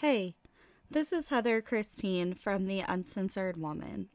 Hey, 0.00 0.36
this 0.88 1.12
is 1.12 1.30
Heather 1.30 1.60
Christine 1.60 2.32
from 2.32 2.68
The 2.68 2.84
Uncensored 2.86 3.56
Woman. 3.56 4.10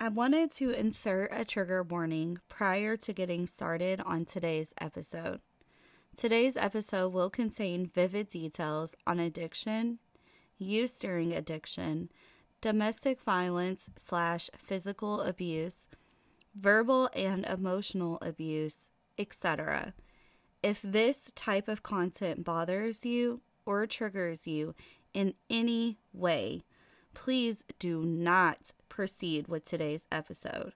I 0.00 0.08
wanted 0.08 0.50
to 0.54 0.70
insert 0.70 1.30
a 1.32 1.44
trigger 1.44 1.84
warning 1.84 2.38
prior 2.48 2.96
to 2.96 3.12
getting 3.12 3.46
started 3.46 4.00
on 4.00 4.24
today's 4.24 4.74
episode. 4.80 5.42
Today's 6.16 6.56
episode 6.56 7.12
will 7.12 7.30
contain 7.30 7.86
vivid 7.86 8.26
details 8.26 8.96
on 9.06 9.20
addiction, 9.20 10.00
use 10.58 10.98
during 10.98 11.32
addiction, 11.32 12.10
domestic 12.60 13.20
violence 13.20 13.88
slash 13.94 14.50
physical 14.58 15.20
abuse, 15.20 15.88
verbal 16.52 17.10
and 17.14 17.46
emotional 17.46 18.18
abuse, 18.22 18.90
etc. 19.16 19.94
If 20.64 20.82
this 20.82 21.30
type 21.36 21.68
of 21.68 21.84
content 21.84 22.42
bothers 22.42 23.04
you 23.06 23.40
or 23.66 23.86
triggers 23.86 24.46
you 24.46 24.74
in 25.12 25.34
any 25.50 25.98
way, 26.12 26.64
please 27.14 27.64
do 27.78 28.02
not 28.02 28.72
proceed 28.88 29.48
with 29.48 29.64
today's 29.64 30.06
episode. 30.10 30.72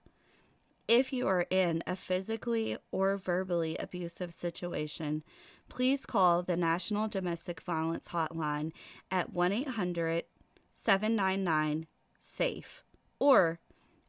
If 0.87 1.13
you 1.13 1.27
are 1.27 1.45
in 1.49 1.83
a 1.87 1.95
physically 1.95 2.77
or 2.91 3.15
verbally 3.15 3.77
abusive 3.77 4.33
situation, 4.33 5.23
please 5.69 6.05
call 6.05 6.43
the 6.43 6.57
National 6.57 7.07
Domestic 7.07 7.61
Violence 7.61 8.09
Hotline 8.09 8.73
at 9.09 9.31
1 9.31 9.53
800 9.53 10.25
799 10.71 11.87
SAFE 12.19 12.83
or 13.19 13.59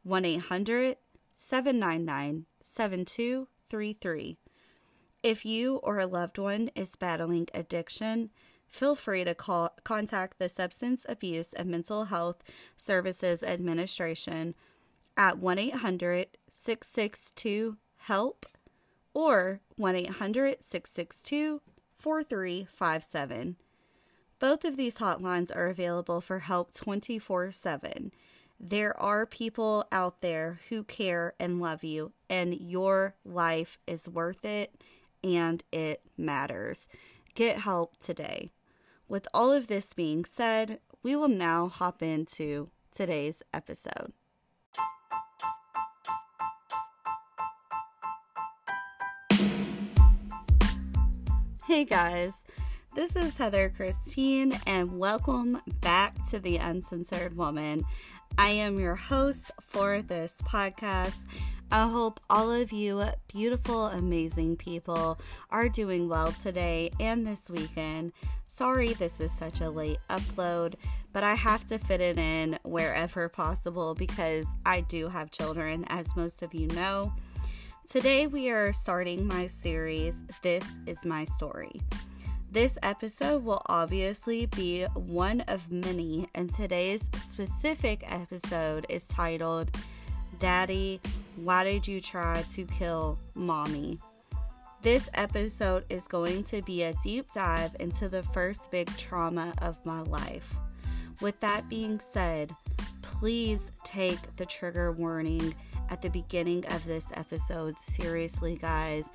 1 0.03 0.25
800 0.25 0.97
799 1.31 2.45
7233. 2.61 4.37
If 5.21 5.45
you 5.45 5.75
or 5.77 5.99
a 5.99 6.05
loved 6.05 6.37
one 6.37 6.69
is 6.75 6.97
battling 6.97 7.47
addiction, 7.53 8.29
feel 8.73 8.95
free 8.95 9.23
to 9.23 9.35
call, 9.35 9.73
contact 9.83 10.39
the 10.39 10.49
Substance 10.49 11.05
Abuse 11.07 11.53
and 11.53 11.69
Mental 11.69 12.05
Health 12.05 12.43
Services 12.75 13.43
Administration 13.43 14.55
at 15.15 15.37
1 15.37 15.59
800 15.59 16.27
662 16.49 17.77
HELP 17.97 18.45
or 19.13 19.61
1 19.77 19.95
800 19.95 20.57
662 20.63 21.61
4357. 21.99 23.55
Both 24.39 24.65
of 24.65 24.75
these 24.75 24.97
hotlines 24.97 25.55
are 25.55 25.67
available 25.67 26.19
for 26.19 26.39
help 26.39 26.73
24 26.73 27.51
7. 27.51 28.11
There 28.59 28.99
are 28.99 29.25
people 29.25 29.85
out 29.91 30.21
there 30.21 30.59
who 30.69 30.83
care 30.83 31.33
and 31.39 31.61
love 31.61 31.83
you, 31.83 32.11
and 32.29 32.55
your 32.59 33.13
life 33.23 33.77
is 33.85 34.09
worth 34.09 34.43
it 34.43 34.73
and 35.23 35.63
it 35.71 36.01
matters. 36.17 36.89
Get 37.35 37.59
help 37.59 37.97
today. 37.97 38.51
With 39.09 39.27
all 39.33 39.51
of 39.51 39.67
this 39.67 39.93
being 39.93 40.23
said, 40.23 40.79
we 41.03 41.15
will 41.15 41.27
now 41.27 41.67
hop 41.67 42.01
into 42.01 42.69
today's 42.89 43.43
episode. 43.53 44.13
Hey 51.67 51.85
guys, 51.85 52.45
this 52.95 53.15
is 53.15 53.37
Heather 53.37 53.73
Christine, 53.75 54.57
and 54.65 54.97
welcome 54.97 55.61
back 55.81 56.15
to 56.29 56.39
The 56.39 56.57
Uncensored 56.57 57.35
Woman. 57.35 57.83
I 58.37 58.49
am 58.49 58.79
your 58.79 58.95
host 58.95 59.51
for 59.61 60.01
this 60.01 60.41
podcast. 60.43 61.25
I 61.73 61.87
hope 61.87 62.19
all 62.29 62.51
of 62.51 62.71
you 62.71 63.03
beautiful, 63.27 63.87
amazing 63.87 64.57
people 64.57 65.19
are 65.49 65.67
doing 65.67 66.07
well 66.07 66.31
today 66.31 66.91
and 66.99 67.25
this 67.25 67.49
weekend. 67.49 68.13
Sorry 68.45 68.93
this 68.93 69.19
is 69.19 69.31
such 69.31 69.59
a 69.59 69.71
late 69.71 69.97
upload, 70.07 70.75
but 71.13 71.23
I 71.23 71.33
have 71.33 71.65
to 71.65 71.79
fit 71.79 71.99
it 71.99 72.19
in 72.19 72.59
wherever 72.61 73.27
possible 73.27 73.95
because 73.95 74.45
I 74.67 74.81
do 74.81 75.07
have 75.07 75.31
children, 75.31 75.83
as 75.87 76.15
most 76.15 76.43
of 76.43 76.53
you 76.53 76.67
know. 76.67 77.11
Today 77.89 78.27
we 78.27 78.51
are 78.51 78.71
starting 78.71 79.25
my 79.25 79.47
series, 79.47 80.21
This 80.43 80.79
is 80.85 81.07
My 81.07 81.23
Story. 81.23 81.81
This 82.51 82.77
episode 82.83 83.43
will 83.43 83.63
obviously 83.65 84.45
be 84.45 84.83
one 84.93 85.41
of 85.47 85.71
many, 85.71 86.27
and 86.35 86.53
today's 86.53 87.03
specific 87.17 88.03
episode 88.11 88.85
is 88.89 89.07
titled 89.07 89.75
Daddy, 90.37 91.01
Why 91.35 91.63
Did 91.63 91.87
You 91.87 91.99
Try 91.99 92.43
to 92.51 92.65
Kill 92.65 93.17
Mommy? 93.33 93.99
This 94.81 95.09
episode 95.15 95.83
is 95.89 96.07
going 96.07 96.43
to 96.45 96.61
be 96.61 96.83
a 96.83 96.93
deep 97.01 97.25
dive 97.33 97.75
into 97.79 98.07
the 98.07 98.21
first 98.21 98.69
big 98.69 98.95
trauma 98.97 99.51
of 99.61 99.83
my 99.83 100.01
life. 100.01 100.55
With 101.21 101.39
that 101.39 101.67
being 101.69 101.99
said, 101.99 102.55
please 103.01 103.71
take 103.83 104.35
the 104.35 104.45
trigger 104.45 104.91
warning 104.91 105.55
at 105.89 106.01
the 106.03 106.09
beginning 106.09 106.65
of 106.67 106.85
this 106.85 107.11
episode 107.15 107.79
seriously, 107.79 108.55
guys 108.55 109.09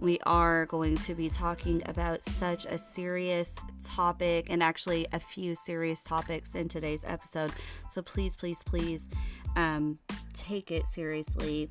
we 0.00 0.18
are 0.26 0.66
going 0.66 0.96
to 0.96 1.14
be 1.14 1.28
talking 1.28 1.82
about 1.86 2.24
such 2.24 2.66
a 2.66 2.78
serious 2.78 3.54
topic 3.84 4.46
and 4.48 4.62
actually 4.62 5.06
a 5.12 5.18
few 5.18 5.54
serious 5.54 6.02
topics 6.02 6.54
in 6.54 6.68
today's 6.68 7.04
episode. 7.04 7.52
So 7.90 8.02
please, 8.02 8.36
please, 8.36 8.62
please 8.62 9.08
um, 9.56 9.98
take 10.32 10.70
it 10.70 10.86
seriously. 10.86 11.70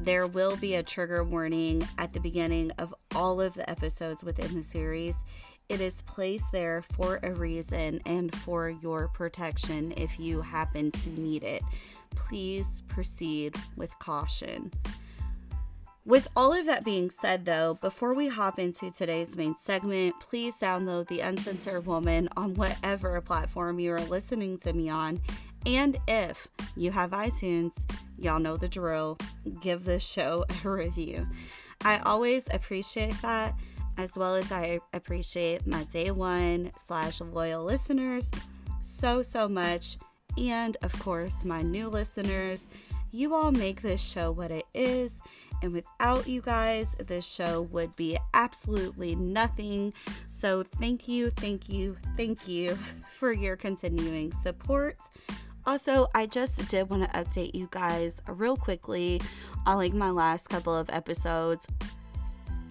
There 0.00 0.26
will 0.26 0.56
be 0.56 0.76
a 0.76 0.82
trigger 0.82 1.24
warning 1.24 1.86
at 1.98 2.12
the 2.12 2.20
beginning 2.20 2.70
of 2.78 2.94
all 3.14 3.40
of 3.40 3.54
the 3.54 3.68
episodes 3.68 4.22
within 4.22 4.54
the 4.54 4.62
series. 4.62 5.24
It 5.68 5.80
is 5.80 6.02
placed 6.02 6.50
there 6.50 6.82
for 6.92 7.20
a 7.22 7.32
reason 7.32 8.00
and 8.06 8.34
for 8.36 8.70
your 8.70 9.08
protection 9.08 9.92
if 9.96 10.18
you 10.18 10.40
happen 10.40 10.90
to 10.92 11.10
need 11.10 11.44
it. 11.44 11.62
Please 12.10 12.82
proceed 12.88 13.54
with 13.76 13.98
caution. 13.98 14.72
With 16.06 16.26
all 16.34 16.54
of 16.54 16.64
that 16.64 16.86
being 16.86 17.10
said, 17.10 17.44
though, 17.44 17.74
before 17.74 18.14
we 18.14 18.28
hop 18.28 18.58
into 18.58 18.90
today's 18.90 19.36
main 19.36 19.58
segment, 19.58 20.14
please 20.20 20.56
download 20.56 21.06
The 21.08 21.20
Uncensored 21.20 21.84
Woman 21.84 22.30
on 22.34 22.54
whatever 22.54 23.20
platform 23.20 23.78
you 23.78 23.92
are 23.92 24.00
listening 24.00 24.56
to 24.60 24.72
me 24.72 24.88
on. 24.88 25.20
And 25.68 25.98
if 26.08 26.48
you 26.76 26.90
have 26.92 27.10
iTunes, 27.10 27.72
y'all 28.18 28.40
know 28.40 28.56
the 28.56 28.68
drill, 28.68 29.18
give 29.60 29.84
this 29.84 30.02
show 30.02 30.46
a 30.64 30.68
review. 30.68 31.28
I 31.84 31.98
always 31.98 32.46
appreciate 32.50 33.20
that, 33.20 33.54
as 33.98 34.16
well 34.16 34.34
as 34.34 34.50
I 34.50 34.80
appreciate 34.94 35.66
my 35.66 35.84
day 35.84 36.10
one 36.10 36.70
slash 36.78 37.20
loyal 37.20 37.64
listeners 37.64 38.30
so, 38.80 39.20
so 39.20 39.46
much. 39.46 39.98
And 40.38 40.76
of 40.82 40.98
course, 41.00 41.44
my 41.44 41.60
new 41.60 41.88
listeners. 41.88 42.66
You 43.10 43.34
all 43.34 43.52
make 43.52 43.82
this 43.82 44.02
show 44.02 44.30
what 44.30 44.50
it 44.50 44.66
is 44.74 45.20
and 45.62 45.72
without 45.72 46.28
you 46.28 46.40
guys, 46.40 46.94
this 47.06 47.26
show 47.26 47.62
would 47.62 47.96
be 47.96 48.16
absolutely 48.32 49.16
nothing. 49.16 49.92
So, 50.28 50.62
thank 50.62 51.08
you, 51.08 51.30
thank 51.30 51.68
you, 51.68 51.96
thank 52.16 52.46
you 52.46 52.78
for 53.08 53.32
your 53.32 53.56
continuing 53.56 54.32
support. 54.32 54.98
Also, 55.68 56.08
I 56.14 56.24
just 56.24 56.66
did 56.68 56.88
want 56.88 57.02
to 57.02 57.10
update 57.10 57.54
you 57.54 57.68
guys 57.70 58.22
real 58.26 58.56
quickly 58.56 59.20
on 59.66 59.76
like 59.76 59.92
my 59.92 60.08
last 60.08 60.48
couple 60.48 60.74
of 60.74 60.88
episodes 60.88 61.66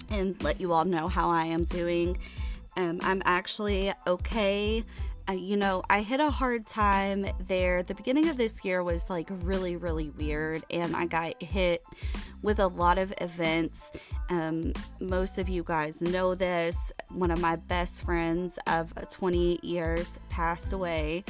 and 0.09 0.41
let 0.41 0.59
you 0.59 0.73
all 0.73 0.83
know 0.83 1.07
how 1.07 1.29
I 1.29 1.45
am 1.45 1.63
doing. 1.63 2.17
Um, 2.75 2.99
I'm 3.03 3.21
actually 3.23 3.93
okay 4.07 4.83
uh, 5.29 5.33
you 5.33 5.57
know, 5.57 5.83
I 5.89 6.03
hit 6.03 6.21
a 6.21 6.31
hard 6.31 6.65
time 6.65 7.27
there. 7.41 7.83
The 7.83 7.93
beginning 7.93 8.29
of 8.29 8.37
this 8.37 8.63
year 8.63 8.81
was 8.81 9.09
like 9.09 9.27
really, 9.29 9.75
really 9.75 10.09
weird, 10.11 10.63
and 10.69 10.95
I 10.95 11.05
got 11.05 11.41
hit 11.43 11.83
with 12.41 12.59
a 12.59 12.67
lot 12.67 12.97
of 12.97 13.13
events. 13.19 13.91
Um, 14.29 14.71
most 15.01 15.37
of 15.37 15.49
you 15.49 15.63
guys 15.63 16.01
know 16.01 16.33
this. 16.33 16.93
One 17.09 17.29
of 17.29 17.41
my 17.41 17.57
best 17.57 18.03
friends 18.03 18.57
of 18.67 18.93
20 19.09 19.59
years 19.63 20.17
passed 20.29 20.71
away, 20.71 21.25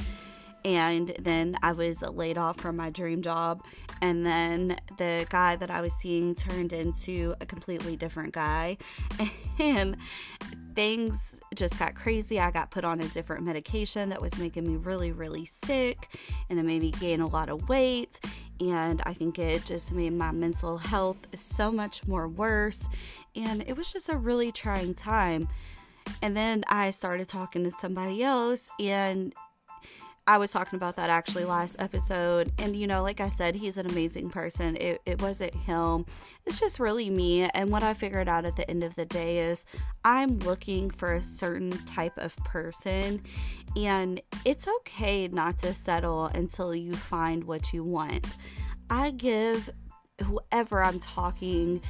and 0.67 1.15
then 1.21 1.55
I 1.63 1.71
was 1.71 2.01
laid 2.01 2.37
off 2.37 2.57
from 2.57 2.75
my 2.75 2.89
dream 2.89 3.21
job. 3.21 3.63
And 4.01 4.25
then 4.25 4.77
the 4.97 5.25
guy 5.29 5.55
that 5.55 5.71
I 5.71 5.79
was 5.79 5.93
seeing 5.93 6.35
turned 6.35 6.73
into 6.73 7.33
a 7.39 7.45
completely 7.45 7.95
different 7.95 8.33
guy, 8.33 8.77
and 9.59 9.95
things 10.75 11.39
just 11.55 11.79
got 11.79 11.95
crazy. 11.95 12.37
I 12.37 12.51
got 12.51 12.69
put 12.69 12.83
on 12.83 12.99
a 12.99 13.07
different 13.07 13.45
medication 13.45 14.09
that 14.09 14.21
was 14.21 14.37
making 14.37 14.67
me 14.67 14.75
really, 14.75 15.13
really 15.13 15.45
sick, 15.45 16.19
and 16.49 16.59
it 16.59 16.63
made 16.63 16.81
me 16.81 16.91
gain 16.91 17.21
a 17.21 17.27
lot 17.27 17.47
of 17.47 17.69
weight. 17.69 18.19
And 18.59 19.01
I 19.05 19.13
think 19.13 19.39
it 19.39 19.63
just 19.63 19.93
made 19.93 20.13
my 20.13 20.31
mental 20.31 20.77
health 20.77 21.17
so 21.33 21.71
much 21.71 22.05
more 22.05 22.27
worse. 22.27 22.89
And 23.37 23.63
it 23.65 23.77
was 23.77 23.93
just 23.93 24.09
a 24.09 24.17
really 24.17 24.51
trying 24.51 24.95
time. 24.95 25.47
And 26.21 26.35
then 26.35 26.65
I 26.67 26.89
started 26.89 27.29
talking 27.29 27.63
to 27.63 27.71
somebody 27.71 28.21
else, 28.21 28.69
and 28.81 29.33
I 30.27 30.37
was 30.37 30.51
talking 30.51 30.75
about 30.75 30.97
that 30.97 31.09
actually 31.09 31.45
last 31.45 31.77
episode. 31.79 32.51
And, 32.59 32.75
you 32.75 32.85
know, 32.85 33.01
like 33.01 33.21
I 33.21 33.29
said, 33.29 33.55
he's 33.55 33.77
an 33.77 33.85
amazing 33.85 34.29
person. 34.29 34.75
It, 34.75 35.01
it 35.05 35.21
wasn't 35.21 35.55
him, 35.55 36.05
it's 36.45 36.59
just 36.59 36.79
really 36.79 37.09
me. 37.09 37.43
And 37.43 37.69
what 37.69 37.81
I 37.81 37.93
figured 37.93 38.27
out 38.27 38.43
at 38.43 38.57
the 38.57 38.69
end 38.69 38.83
of 38.83 38.95
the 38.95 39.05
day 39.05 39.39
is 39.39 39.65
I'm 40.03 40.39
looking 40.39 40.89
for 40.89 41.13
a 41.13 41.21
certain 41.21 41.71
type 41.85 42.17
of 42.17 42.35
person. 42.37 43.23
And 43.77 44.21
it's 44.43 44.67
okay 44.67 45.29
not 45.29 45.59
to 45.59 45.73
settle 45.73 46.25
until 46.25 46.75
you 46.75 46.93
find 46.93 47.45
what 47.45 47.71
you 47.71 47.83
want. 47.83 48.35
I 48.89 49.11
give 49.11 49.69
whoever 50.23 50.83
I'm 50.83 50.99
talking 50.99 51.81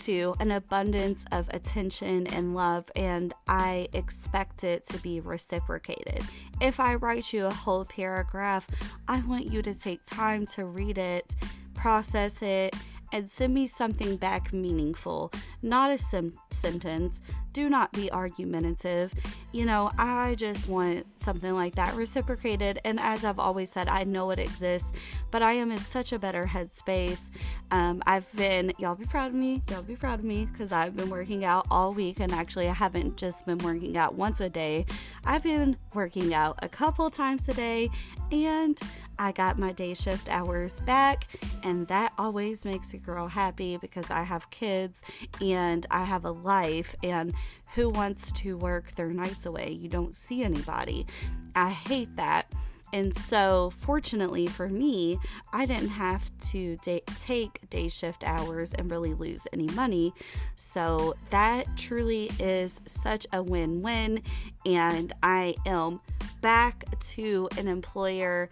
to 0.00 0.34
an 0.40 0.50
abundance 0.50 1.24
of 1.32 1.48
attention 1.50 2.26
and 2.28 2.54
love, 2.54 2.90
and 2.96 3.32
I 3.48 3.88
expect 3.92 4.64
it 4.64 4.84
to 4.86 4.98
be 4.98 5.20
reciprocated. 5.20 6.22
If 6.60 6.80
I 6.80 6.94
write 6.94 7.32
you 7.32 7.46
a 7.46 7.52
whole 7.52 7.84
paragraph, 7.84 8.66
I 9.08 9.20
want 9.20 9.46
you 9.46 9.62
to 9.62 9.74
take 9.74 10.04
time 10.04 10.46
to 10.46 10.64
read 10.64 10.98
it, 10.98 11.34
process 11.74 12.42
it, 12.42 12.74
and 13.12 13.30
send 13.30 13.54
me 13.54 13.66
something 13.66 14.16
back 14.16 14.52
meaningful, 14.52 15.32
not 15.62 15.90
a 15.90 15.98
sim- 15.98 16.34
sentence. 16.50 17.20
Do 17.52 17.68
not 17.68 17.92
be 17.92 18.10
argumentative. 18.12 19.12
You 19.52 19.64
know, 19.64 19.90
I 19.98 20.36
just 20.36 20.68
want 20.68 21.04
something 21.20 21.52
like 21.52 21.74
that 21.74 21.94
reciprocated. 21.94 22.78
And 22.84 23.00
as 23.00 23.24
I've 23.24 23.40
always 23.40 23.70
said, 23.70 23.88
I 23.88 24.04
know 24.04 24.30
it 24.30 24.38
exists, 24.38 24.92
but 25.30 25.42
I 25.42 25.54
am 25.54 25.72
in 25.72 25.78
such 25.78 26.12
a 26.12 26.18
better 26.18 26.44
headspace. 26.44 27.30
Um, 27.72 28.02
I've 28.06 28.30
been, 28.36 28.72
y'all 28.78 28.94
be 28.94 29.04
proud 29.04 29.30
of 29.30 29.34
me, 29.34 29.62
y'all 29.68 29.82
be 29.82 29.96
proud 29.96 30.20
of 30.20 30.24
me, 30.24 30.46
because 30.46 30.70
I've 30.70 30.96
been 30.96 31.10
working 31.10 31.44
out 31.44 31.66
all 31.70 31.92
week. 31.92 32.20
And 32.20 32.32
actually, 32.32 32.68
I 32.68 32.72
haven't 32.72 33.16
just 33.16 33.44
been 33.46 33.58
working 33.58 33.96
out 33.96 34.14
once 34.14 34.40
a 34.40 34.48
day, 34.48 34.86
I've 35.24 35.42
been 35.42 35.76
working 35.92 36.32
out 36.32 36.58
a 36.62 36.68
couple 36.68 37.10
times 37.10 37.48
a 37.48 37.54
day. 37.54 37.90
And 38.30 38.80
I 39.18 39.32
got 39.32 39.58
my 39.58 39.72
day 39.72 39.92
shift 39.92 40.30
hours 40.30 40.80
back, 40.80 41.26
and 41.62 41.86
that 41.88 42.14
always 42.16 42.64
makes 42.64 42.94
a 42.94 42.96
girl 42.96 43.28
happy 43.28 43.76
because 43.76 44.10
I 44.10 44.22
have 44.22 44.48
kids 44.48 45.02
and 45.52 45.86
I 45.90 46.04
have 46.04 46.24
a 46.24 46.30
life. 46.30 46.94
And 47.02 47.34
who 47.74 47.88
wants 47.88 48.32
to 48.32 48.56
work 48.56 48.90
their 48.92 49.10
nights 49.10 49.46
away? 49.46 49.70
You 49.70 49.88
don't 49.88 50.14
see 50.14 50.42
anybody. 50.42 51.06
I 51.54 51.70
hate 51.70 52.16
that. 52.16 52.52
And 52.92 53.16
so, 53.16 53.70
fortunately 53.76 54.48
for 54.48 54.68
me, 54.68 55.18
I 55.52 55.64
didn't 55.64 55.90
have 55.90 56.28
to 56.50 56.76
take 56.78 57.70
day 57.70 57.88
shift 57.88 58.24
hours 58.24 58.74
and 58.74 58.90
really 58.90 59.14
lose 59.14 59.46
any 59.52 59.68
money. 59.68 60.12
So, 60.56 61.14
that 61.30 61.76
truly 61.76 62.32
is 62.40 62.80
such 62.86 63.28
a 63.32 63.42
win 63.42 63.82
win. 63.82 64.22
And 64.66 65.12
I 65.22 65.54
am 65.66 66.00
back 66.40 66.84
to 67.10 67.48
an 67.56 67.68
employer 67.68 68.48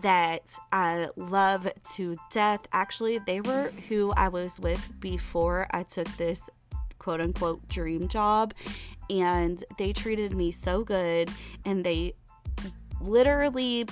that 0.00 0.56
I 0.72 1.08
love 1.16 1.68
to 1.94 2.16
death. 2.30 2.60
Actually, 2.72 3.18
they 3.18 3.40
were 3.40 3.72
who 3.88 4.12
I 4.16 4.28
was 4.28 4.58
with 4.58 4.90
before 5.00 5.66
I 5.70 5.82
took 5.82 6.08
this 6.16 6.48
quote 6.98 7.20
unquote 7.20 7.68
dream 7.68 8.08
job, 8.08 8.54
and 9.10 9.62
they 9.78 9.92
treated 9.92 10.34
me 10.34 10.52
so 10.52 10.84
good, 10.84 11.30
and 11.64 11.84
they 11.84 12.14
literally 13.00 13.86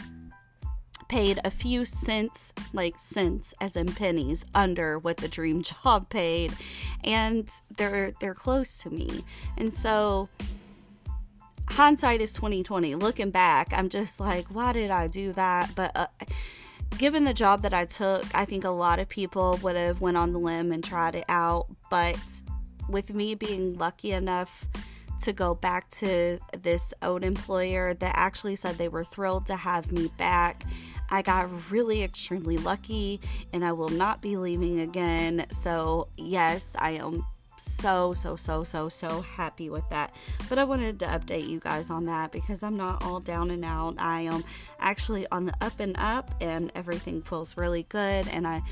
paid 1.08 1.41
a 1.44 1.50
few 1.50 1.85
cents, 1.85 2.52
like 2.73 2.97
cents 2.97 3.52
as 3.61 3.75
in 3.75 3.87
pennies, 3.93 4.47
under 4.55 4.99
what 4.99 5.17
the 5.19 5.29
dream 5.29 5.62
job 5.85 6.08
paid, 6.08 6.52
and 7.05 7.49
they're 7.76 8.12
they're 8.20 8.35
close 8.35 8.79
to 8.79 8.91
me, 8.91 9.25
and 9.58 9.75
so 9.75 10.29
hindsight 11.71 12.21
is 12.21 12.33
2020 12.33 12.95
looking 12.97 13.31
back 13.31 13.73
i'm 13.73 13.89
just 13.89 14.21
like 14.21 14.47
why 14.49 14.73
did 14.73 14.91
i 14.91 15.07
do 15.07 15.33
that? 15.33 15.71
But 15.75 15.93
uh, 15.95 16.07
given 16.99 17.25
the 17.25 17.35
job 17.35 17.63
that 17.63 17.73
i 17.73 17.85
took 17.85 18.25
i 18.35 18.45
think 18.45 18.65
a 18.65 18.71
lot 18.71 18.99
of 18.99 19.09
people 19.09 19.59
would 19.63 19.77
have 19.77 20.01
went 20.01 20.17
on 20.17 20.33
the 20.33 20.39
limb 20.39 20.73
and 20.73 20.83
tried 20.83 21.15
it 21.15 21.25
out. 21.29 21.67
But 21.91 22.19
with 22.89 23.15
me 23.15 23.35
being 23.35 23.79
lucky 23.79 24.13
enough 24.13 24.67
to 25.23 25.33
go 25.33 25.55
back 25.55 25.89
to 25.91 26.39
this 26.59 26.93
old 27.03 27.23
employer 27.23 27.95
that 27.95 28.13
actually 28.17 28.57
said 28.57 28.77
they 28.77 28.89
were 28.89 29.05
thrilled 29.05 29.47
to 29.47 29.57
have 29.57 29.93
me 29.93 30.11
back 30.17 30.65
I 31.11 31.23
got 31.23 31.73
really 31.73 32.03
extremely 32.03 32.57
lucky 32.57 33.21
and 33.53 33.65
I 33.65 33.73
will 33.73 33.89
not 33.89 34.23
be 34.23 34.37
leaving 34.37 34.81
again. 34.81 35.47
So, 35.51 36.07
yes, 36.17 36.77
I 36.79 36.93
am 36.93 37.27
so, 37.61 38.15
so, 38.15 38.37
so, 38.37 38.65
so, 38.65 38.89
so 38.89 39.21
happy 39.21 39.71
with 39.71 39.89
that. 39.91 40.15
But 40.49 40.59
I 40.59 40.65
wanted 40.65 40.99
to 41.01 41.07
update 41.07 41.49
you 41.49 41.61
guys 41.61 41.91
on 41.91 42.07
that 42.07 42.33
because 42.33 42.62
I'm 42.62 42.77
not 42.77 43.03
all 43.05 43.21
down 43.21 43.51
and 43.51 43.65
out. 43.65 43.95
I 43.99 44.23
am 44.23 44.45
actually 44.79 45.27
on 45.31 45.47
the 45.47 45.55
up 45.61 45.79
and 45.79 45.97
up, 45.99 46.35
and 46.41 46.73
everything 46.75 47.23
feels 47.23 47.57
really 47.57 47.85
good. 47.85 48.29
And 48.29 48.47
I 48.47 48.62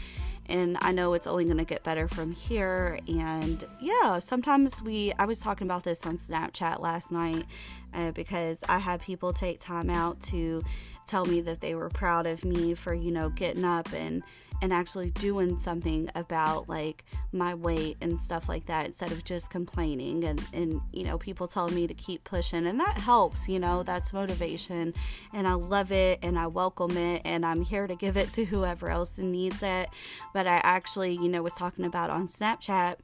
and 0.48 0.78
I 0.80 0.92
know 0.92 1.12
it's 1.12 1.26
only 1.26 1.44
going 1.44 1.58
to 1.58 1.64
get 1.64 1.84
better 1.84 2.08
from 2.08 2.32
here. 2.32 2.98
And 3.06 3.64
yeah, 3.80 4.18
sometimes 4.18 4.82
we, 4.82 5.12
I 5.18 5.26
was 5.26 5.40
talking 5.40 5.66
about 5.66 5.84
this 5.84 6.06
on 6.06 6.16
Snapchat 6.18 6.80
last 6.80 7.12
night 7.12 7.44
uh, 7.92 8.12
because 8.12 8.62
I 8.68 8.78
had 8.78 9.02
people 9.02 9.32
take 9.32 9.60
time 9.60 9.90
out 9.90 10.22
to 10.24 10.62
tell 11.06 11.26
me 11.26 11.40
that 11.42 11.60
they 11.60 11.74
were 11.74 11.90
proud 11.90 12.26
of 12.26 12.44
me 12.44 12.74
for, 12.74 12.94
you 12.94 13.10
know, 13.10 13.28
getting 13.28 13.64
up 13.64 13.92
and 13.92 14.22
and 14.62 14.72
actually 14.72 15.10
doing 15.10 15.58
something 15.60 16.10
about 16.14 16.68
like 16.68 17.04
my 17.32 17.54
weight 17.54 17.96
and 18.00 18.20
stuff 18.20 18.48
like 18.48 18.66
that 18.66 18.86
instead 18.86 19.12
of 19.12 19.24
just 19.24 19.50
complaining 19.50 20.24
and 20.24 20.42
and 20.52 20.80
you 20.92 21.04
know 21.04 21.18
people 21.18 21.46
telling 21.46 21.74
me 21.74 21.86
to 21.86 21.94
keep 21.94 22.24
pushing. 22.24 22.66
And 22.66 22.80
that 22.80 22.98
helps 22.98 23.48
you 23.48 23.58
know 23.58 23.82
that's 23.82 24.12
motivation. 24.12 24.94
And 25.32 25.46
I 25.46 25.54
love 25.54 25.92
it 25.92 26.18
and 26.22 26.38
I 26.38 26.46
welcome 26.46 26.96
it 26.96 27.22
and 27.24 27.44
I'm 27.44 27.62
here 27.62 27.86
to 27.86 27.94
give 27.94 28.16
it 28.16 28.32
to 28.34 28.44
whoever 28.44 28.90
else 28.90 29.18
needs 29.18 29.62
it. 29.62 29.88
But 30.32 30.46
I 30.46 30.60
actually 30.64 31.12
you 31.12 31.28
know 31.28 31.42
was 31.42 31.54
talking 31.54 31.84
about 31.84 32.10
on 32.10 32.28
Snapchat 32.28 32.96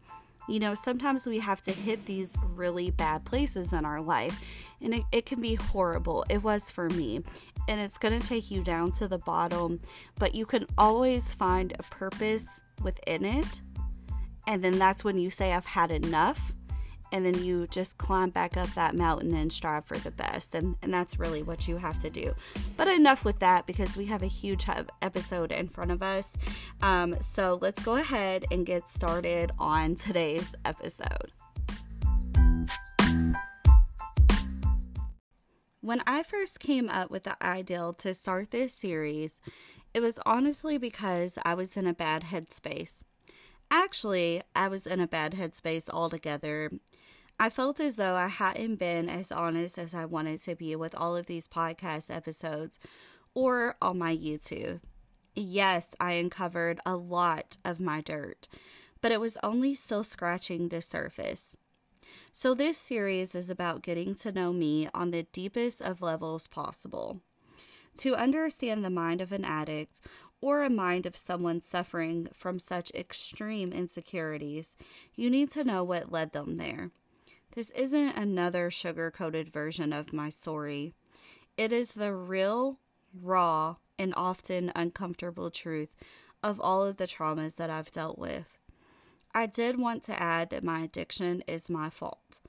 you 0.48 0.60
know, 0.60 0.74
sometimes 0.74 1.26
we 1.26 1.38
have 1.38 1.62
to 1.62 1.72
hit 1.72 2.06
these 2.06 2.32
really 2.54 2.90
bad 2.90 3.24
places 3.24 3.72
in 3.72 3.84
our 3.84 4.00
life, 4.00 4.40
and 4.80 4.94
it, 4.94 5.02
it 5.12 5.26
can 5.26 5.40
be 5.40 5.54
horrible. 5.54 6.24
It 6.28 6.42
was 6.42 6.70
for 6.70 6.88
me 6.90 7.22
and 7.68 7.80
it's 7.80 7.98
going 7.98 8.18
to 8.18 8.26
take 8.26 8.50
you 8.50 8.62
down 8.62 8.92
to 8.92 9.08
the 9.08 9.18
bottom, 9.18 9.80
but 10.18 10.34
you 10.34 10.46
can 10.46 10.66
always 10.76 11.32
find 11.32 11.74
a 11.78 11.82
purpose 11.84 12.62
within 12.82 13.24
it. 13.24 13.62
And 14.46 14.62
then 14.62 14.78
that's 14.78 15.04
when 15.04 15.18
you 15.18 15.30
say, 15.30 15.52
I've 15.52 15.64
had 15.64 15.90
enough. 15.90 16.52
And 17.14 17.24
then 17.24 17.44
you 17.44 17.68
just 17.68 17.96
climb 17.96 18.30
back 18.30 18.56
up 18.56 18.74
that 18.74 18.96
mountain 18.96 19.36
and 19.36 19.52
strive 19.52 19.84
for 19.84 19.96
the 19.96 20.10
best. 20.10 20.52
And, 20.56 20.74
and 20.82 20.92
that's 20.92 21.16
really 21.16 21.44
what 21.44 21.68
you 21.68 21.76
have 21.76 22.00
to 22.00 22.10
do. 22.10 22.34
But 22.76 22.88
enough 22.88 23.24
with 23.24 23.38
that 23.38 23.68
because 23.68 23.96
we 23.96 24.06
have 24.06 24.24
a 24.24 24.26
huge 24.26 24.66
episode 25.00 25.52
in 25.52 25.68
front 25.68 25.92
of 25.92 26.02
us. 26.02 26.36
Um, 26.82 27.14
so 27.20 27.56
let's 27.62 27.80
go 27.84 27.94
ahead 27.94 28.46
and 28.50 28.66
get 28.66 28.88
started 28.88 29.52
on 29.60 29.94
today's 29.94 30.56
episode. 30.64 31.30
When 35.82 36.02
I 36.08 36.24
first 36.24 36.58
came 36.58 36.88
up 36.88 37.12
with 37.12 37.22
the 37.22 37.40
idea 37.40 37.92
to 37.98 38.12
start 38.12 38.50
this 38.50 38.74
series, 38.74 39.40
it 39.92 40.00
was 40.00 40.18
honestly 40.26 40.78
because 40.78 41.38
I 41.44 41.54
was 41.54 41.76
in 41.76 41.86
a 41.86 41.94
bad 41.94 42.24
headspace. 42.24 43.04
Actually, 43.70 44.42
I 44.54 44.68
was 44.68 44.86
in 44.86 45.00
a 45.00 45.06
bad 45.06 45.32
headspace 45.32 45.88
altogether. 45.88 46.70
I 47.38 47.50
felt 47.50 47.80
as 47.80 47.96
though 47.96 48.14
I 48.14 48.28
hadn't 48.28 48.76
been 48.76 49.08
as 49.08 49.32
honest 49.32 49.76
as 49.76 49.94
I 49.94 50.04
wanted 50.04 50.40
to 50.42 50.54
be 50.54 50.76
with 50.76 50.94
all 50.94 51.16
of 51.16 51.26
these 51.26 51.48
podcast 51.48 52.14
episodes 52.14 52.78
or 53.34 53.76
on 53.82 53.98
my 53.98 54.16
YouTube. 54.16 54.80
Yes, 55.34 55.96
I 55.98 56.12
uncovered 56.12 56.78
a 56.86 56.96
lot 56.96 57.56
of 57.64 57.80
my 57.80 58.00
dirt, 58.00 58.46
but 59.00 59.10
it 59.10 59.20
was 59.20 59.36
only 59.42 59.74
still 59.74 60.04
scratching 60.04 60.68
the 60.68 60.80
surface. 60.80 61.56
So, 62.30 62.54
this 62.54 62.78
series 62.78 63.34
is 63.34 63.50
about 63.50 63.82
getting 63.82 64.14
to 64.16 64.30
know 64.30 64.52
me 64.52 64.88
on 64.94 65.10
the 65.10 65.24
deepest 65.24 65.82
of 65.82 66.02
levels 66.02 66.46
possible. 66.46 67.20
To 67.98 68.14
understand 68.14 68.84
the 68.84 68.90
mind 68.90 69.20
of 69.20 69.32
an 69.32 69.44
addict 69.44 70.00
or 70.40 70.62
a 70.62 70.70
mind 70.70 71.04
of 71.04 71.16
someone 71.16 71.60
suffering 71.60 72.28
from 72.32 72.60
such 72.60 72.92
extreme 72.92 73.72
insecurities, 73.72 74.76
you 75.16 75.30
need 75.30 75.50
to 75.50 75.64
know 75.64 75.82
what 75.82 76.12
led 76.12 76.32
them 76.32 76.58
there. 76.58 76.90
This 77.54 77.70
isn't 77.70 78.16
another 78.16 78.68
sugar 78.68 79.12
coated 79.12 79.52
version 79.52 79.92
of 79.92 80.12
my 80.12 80.28
story. 80.28 80.92
It 81.56 81.72
is 81.72 81.92
the 81.92 82.12
real, 82.12 82.80
raw, 83.22 83.76
and 83.96 84.12
often 84.16 84.72
uncomfortable 84.74 85.52
truth 85.52 85.94
of 86.42 86.60
all 86.60 86.82
of 86.82 86.96
the 86.96 87.06
traumas 87.06 87.54
that 87.54 87.70
I've 87.70 87.92
dealt 87.92 88.18
with. 88.18 88.58
I 89.32 89.46
did 89.46 89.78
want 89.78 90.02
to 90.04 90.20
add 90.20 90.50
that 90.50 90.64
my 90.64 90.80
addiction 90.80 91.44
is 91.46 91.70
my 91.70 91.90
fault. 91.90 92.40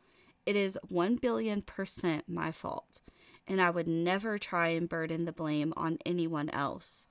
It 0.43 0.55
is 0.55 0.77
1 0.89 1.17
billion 1.17 1.61
percent 1.61 2.27
my 2.27 2.51
fault, 2.51 2.99
and 3.47 3.61
I 3.61 3.69
would 3.69 3.87
never 3.87 4.39
try 4.39 4.69
and 4.69 4.89
burden 4.89 5.25
the 5.25 5.31
blame 5.31 5.71
on 5.77 5.99
anyone 6.03 6.49
else. 6.49 7.05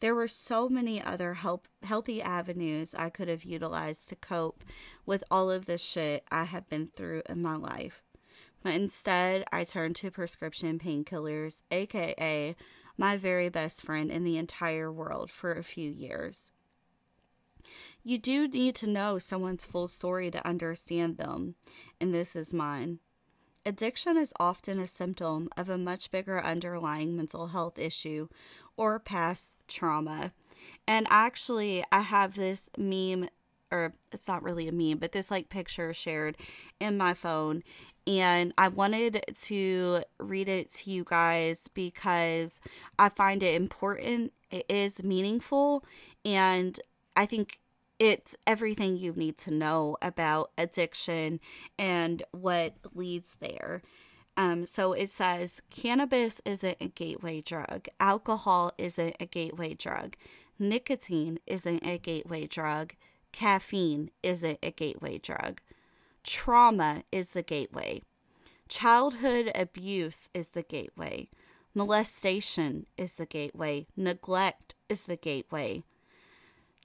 There 0.00 0.14
were 0.14 0.28
so 0.28 0.68
many 0.68 1.02
other 1.02 1.34
help, 1.34 1.66
healthy 1.82 2.22
avenues 2.22 2.94
I 2.94 3.10
could 3.10 3.28
have 3.28 3.44
utilized 3.44 4.08
to 4.08 4.16
cope 4.16 4.62
with 5.04 5.24
all 5.30 5.50
of 5.50 5.66
the 5.66 5.78
shit 5.78 6.24
I 6.30 6.44
have 6.44 6.68
been 6.68 6.88
through 6.88 7.22
in 7.28 7.42
my 7.42 7.56
life. 7.56 8.02
But 8.62 8.74
instead, 8.74 9.44
I 9.52 9.64
turned 9.64 9.96
to 9.96 10.10
prescription 10.10 10.78
painkillers, 10.78 11.62
aka 11.70 12.56
my 12.96 13.16
very 13.16 13.48
best 13.48 13.82
friend 13.82 14.10
in 14.10 14.24
the 14.24 14.36
entire 14.36 14.92
world, 14.92 15.30
for 15.30 15.52
a 15.52 15.62
few 15.62 15.88
years. 15.90 16.52
You 18.02 18.18
do 18.18 18.48
need 18.48 18.74
to 18.76 18.88
know 18.88 19.18
someone's 19.18 19.64
full 19.64 19.88
story 19.88 20.30
to 20.30 20.46
understand 20.46 21.16
them, 21.16 21.54
and 22.00 22.12
this 22.12 22.34
is 22.34 22.52
mine. 22.52 22.98
Addiction 23.68 24.16
is 24.16 24.32
often 24.40 24.78
a 24.78 24.86
symptom 24.86 25.50
of 25.54 25.68
a 25.68 25.76
much 25.76 26.10
bigger 26.10 26.42
underlying 26.42 27.14
mental 27.14 27.48
health 27.48 27.78
issue 27.78 28.28
or 28.78 28.98
past 28.98 29.56
trauma. 29.68 30.32
And 30.86 31.06
actually, 31.10 31.84
I 31.92 32.00
have 32.00 32.34
this 32.34 32.70
meme, 32.78 33.28
or 33.70 33.92
it's 34.10 34.26
not 34.26 34.42
really 34.42 34.68
a 34.68 34.72
meme, 34.72 34.96
but 34.96 35.12
this 35.12 35.30
like 35.30 35.50
picture 35.50 35.92
shared 35.92 36.38
in 36.80 36.96
my 36.96 37.12
phone. 37.12 37.62
And 38.06 38.54
I 38.56 38.68
wanted 38.68 39.22
to 39.42 40.02
read 40.18 40.48
it 40.48 40.70
to 40.70 40.90
you 40.90 41.04
guys 41.04 41.68
because 41.74 42.62
I 42.98 43.10
find 43.10 43.42
it 43.42 43.54
important. 43.54 44.32
It 44.50 44.64
is 44.70 45.02
meaningful. 45.02 45.84
And 46.24 46.80
I 47.14 47.26
think 47.26 47.58
it's 47.98 48.36
everything 48.46 48.96
you 48.96 49.12
need 49.12 49.36
to 49.38 49.50
know 49.52 49.96
about 50.00 50.50
addiction 50.56 51.40
and 51.78 52.22
what 52.30 52.74
leads 52.94 53.36
there. 53.40 53.82
Um, 54.36 54.66
so 54.66 54.92
it 54.92 55.10
says 55.10 55.60
cannabis 55.68 56.40
isn't 56.44 56.76
a 56.80 56.88
gateway 56.88 57.40
drug, 57.40 57.88
alcohol 57.98 58.70
isn't 58.78 59.16
a 59.18 59.26
gateway 59.26 59.74
drug, 59.74 60.14
nicotine 60.60 61.40
isn't 61.44 61.84
a 61.84 61.98
gateway 61.98 62.46
drug, 62.46 62.94
caffeine 63.32 64.10
isn't 64.22 64.60
a 64.62 64.70
gateway 64.70 65.18
drug, 65.18 65.60
trauma 66.22 67.02
is 67.10 67.30
the 67.30 67.42
gateway, 67.42 68.02
childhood 68.68 69.50
abuse 69.56 70.30
is 70.32 70.48
the 70.48 70.62
gateway, 70.62 71.28
molestation 71.74 72.86
is 72.96 73.14
the 73.14 73.26
gateway, 73.26 73.88
neglect 73.96 74.76
is 74.88 75.02
the 75.02 75.16
gateway. 75.16 75.82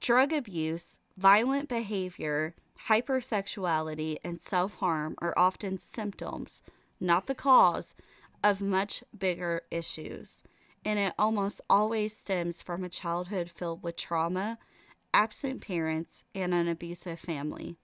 Drug 0.02 0.34
abuse 0.34 1.00
Violent 1.18 1.70
behavior, 1.70 2.56
hypersexuality, 2.88 4.18
and 4.24 4.42
self 4.42 4.76
harm 4.78 5.16
are 5.20 5.34
often 5.38 5.78
symptoms, 5.78 6.64
not 7.00 7.28
the 7.28 7.36
cause, 7.36 7.96
of 8.44 8.62
much 8.62 9.04
bigger 9.18 9.62
issues. 9.70 10.44
And 10.84 11.00
it 11.00 11.14
almost 11.18 11.62
always 11.70 12.18
stems 12.18 12.62
from 12.62 12.84
a 12.84 12.90
childhood 12.90 13.50
filled 13.50 13.84
with 13.84 13.96
trauma, 13.96 14.58
absent 15.14 15.62
parents, 15.62 16.26
and 16.34 16.54
an 16.54 16.68
abusive 16.68 17.20
family. 17.20 17.78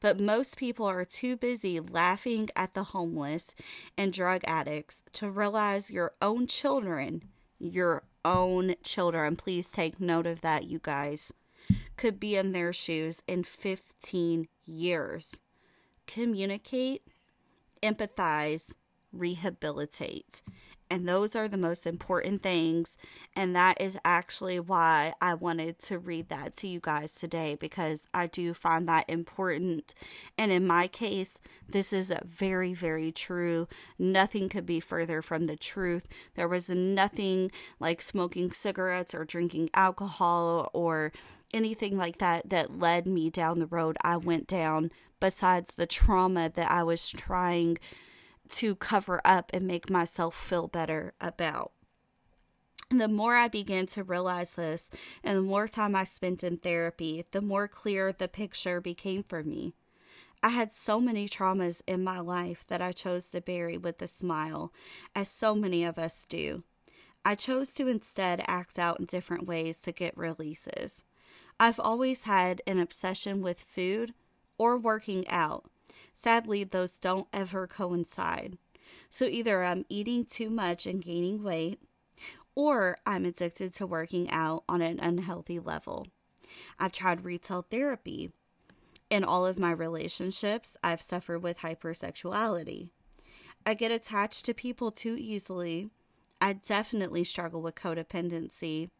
But 0.00 0.18
most 0.18 0.56
people 0.56 0.86
are 0.86 1.04
too 1.04 1.36
busy 1.36 1.80
laughing 1.80 2.48
at 2.56 2.74
the 2.74 2.84
homeless 2.84 3.54
and 3.96 4.12
drug 4.12 4.42
addicts 4.46 5.02
to 5.12 5.30
realize 5.30 5.90
your 5.90 6.12
own 6.20 6.46
children, 6.46 7.24
your 7.58 8.04
own 8.24 8.74
children, 8.82 9.36
please 9.36 9.68
take 9.68 10.00
note 10.00 10.26
of 10.26 10.40
that, 10.40 10.64
you 10.64 10.80
guys 10.82 11.32
could 11.96 12.18
be 12.18 12.36
in 12.36 12.52
their 12.52 12.72
shoes 12.72 13.22
in 13.26 13.44
15 13.44 14.48
years. 14.66 15.40
Communicate, 16.06 17.02
empathize, 17.82 18.74
rehabilitate. 19.12 20.42
And 20.90 21.08
those 21.08 21.34
are 21.34 21.48
the 21.48 21.56
most 21.56 21.86
important 21.86 22.42
things. 22.42 22.98
And 23.34 23.56
that 23.56 23.80
is 23.80 23.98
actually 24.04 24.60
why 24.60 25.14
I 25.20 25.34
wanted 25.34 25.78
to 25.80 25.98
read 25.98 26.28
that 26.28 26.54
to 26.58 26.68
you 26.68 26.78
guys 26.78 27.14
today 27.14 27.56
because 27.58 28.06
I 28.12 28.26
do 28.26 28.52
find 28.52 28.86
that 28.88 29.08
important. 29.08 29.94
And 30.36 30.52
in 30.52 30.66
my 30.66 30.86
case, 30.86 31.38
this 31.68 31.92
is 31.92 32.12
very, 32.24 32.74
very 32.74 33.10
true. 33.12 33.66
Nothing 33.98 34.48
could 34.48 34.66
be 34.66 34.78
further 34.78 35.22
from 35.22 35.46
the 35.46 35.56
truth. 35.56 36.06
There 36.34 36.48
was 36.48 36.68
nothing 36.68 37.50
like 37.80 38.02
smoking 38.02 38.52
cigarettes 38.52 39.14
or 39.14 39.24
drinking 39.24 39.70
alcohol 39.74 40.70
or 40.74 41.12
anything 41.54 41.96
like 41.96 42.18
that 42.18 42.50
that 42.50 42.78
led 42.78 43.06
me 43.06 43.30
down 43.30 43.58
the 43.58 43.66
road 43.66 43.96
I 44.02 44.16
went 44.16 44.46
down 44.46 44.90
besides 45.20 45.74
the 45.74 45.86
trauma 45.86 46.50
that 46.54 46.70
I 46.70 46.82
was 46.82 47.08
trying 47.08 47.78
to 48.50 48.74
cover 48.74 49.20
up 49.24 49.50
and 49.54 49.66
make 49.66 49.88
myself 49.88 50.34
feel 50.34 50.68
better 50.68 51.14
about. 51.20 51.72
And 52.90 53.00
the 53.00 53.08
more 53.08 53.34
I 53.34 53.48
began 53.48 53.86
to 53.88 54.04
realize 54.04 54.54
this, 54.54 54.90
and 55.22 55.38
the 55.38 55.42
more 55.42 55.66
time 55.66 55.96
I 55.96 56.04
spent 56.04 56.44
in 56.44 56.58
therapy, 56.58 57.24
the 57.30 57.40
more 57.40 57.66
clear 57.66 58.12
the 58.12 58.28
picture 58.28 58.80
became 58.80 59.22
for 59.22 59.42
me. 59.42 59.74
I 60.42 60.50
had 60.50 60.72
so 60.72 61.00
many 61.00 61.26
traumas 61.26 61.80
in 61.86 62.04
my 62.04 62.20
life 62.20 62.66
that 62.66 62.82
I 62.82 62.92
chose 62.92 63.30
to 63.30 63.40
bury 63.40 63.78
with 63.78 64.02
a 64.02 64.06
smile, 64.06 64.72
as 65.14 65.30
so 65.30 65.54
many 65.54 65.84
of 65.84 65.98
us 65.98 66.26
do. 66.26 66.64
I 67.24 67.34
chose 67.34 67.72
to 67.74 67.88
instead 67.88 68.44
act 68.46 68.78
out 68.78 69.00
in 69.00 69.06
different 69.06 69.46
ways 69.46 69.80
to 69.80 69.92
get 69.92 70.18
releases. 70.18 71.02
I've 71.58 71.80
always 71.80 72.24
had 72.24 72.62
an 72.66 72.78
obsession 72.78 73.40
with 73.40 73.60
food 73.60 74.14
or 74.58 74.76
working 74.76 75.26
out. 75.28 75.70
Sadly, 76.12 76.64
those 76.64 76.98
don't 76.98 77.28
ever 77.32 77.66
coincide. 77.66 78.58
So 79.10 79.24
either 79.26 79.64
I'm 79.64 79.84
eating 79.88 80.24
too 80.24 80.50
much 80.50 80.86
and 80.86 81.02
gaining 81.02 81.42
weight, 81.42 81.80
or 82.54 82.98
I'm 83.06 83.24
addicted 83.24 83.72
to 83.74 83.86
working 83.86 84.30
out 84.30 84.64
on 84.68 84.80
an 84.80 85.00
unhealthy 85.00 85.58
level. 85.58 86.06
I've 86.78 86.92
tried 86.92 87.24
retail 87.24 87.66
therapy. 87.68 88.32
In 89.10 89.24
all 89.24 89.46
of 89.46 89.58
my 89.58 89.70
relationships, 89.70 90.76
I've 90.82 91.02
suffered 91.02 91.42
with 91.42 91.58
hypersexuality. 91.58 92.90
I 93.66 93.74
get 93.74 93.90
attached 93.90 94.44
to 94.46 94.54
people 94.54 94.90
too 94.90 95.16
easily. 95.18 95.90
I 96.40 96.54
definitely 96.54 97.24
struggle 97.24 97.62
with 97.62 97.74
codependency. 97.74 98.90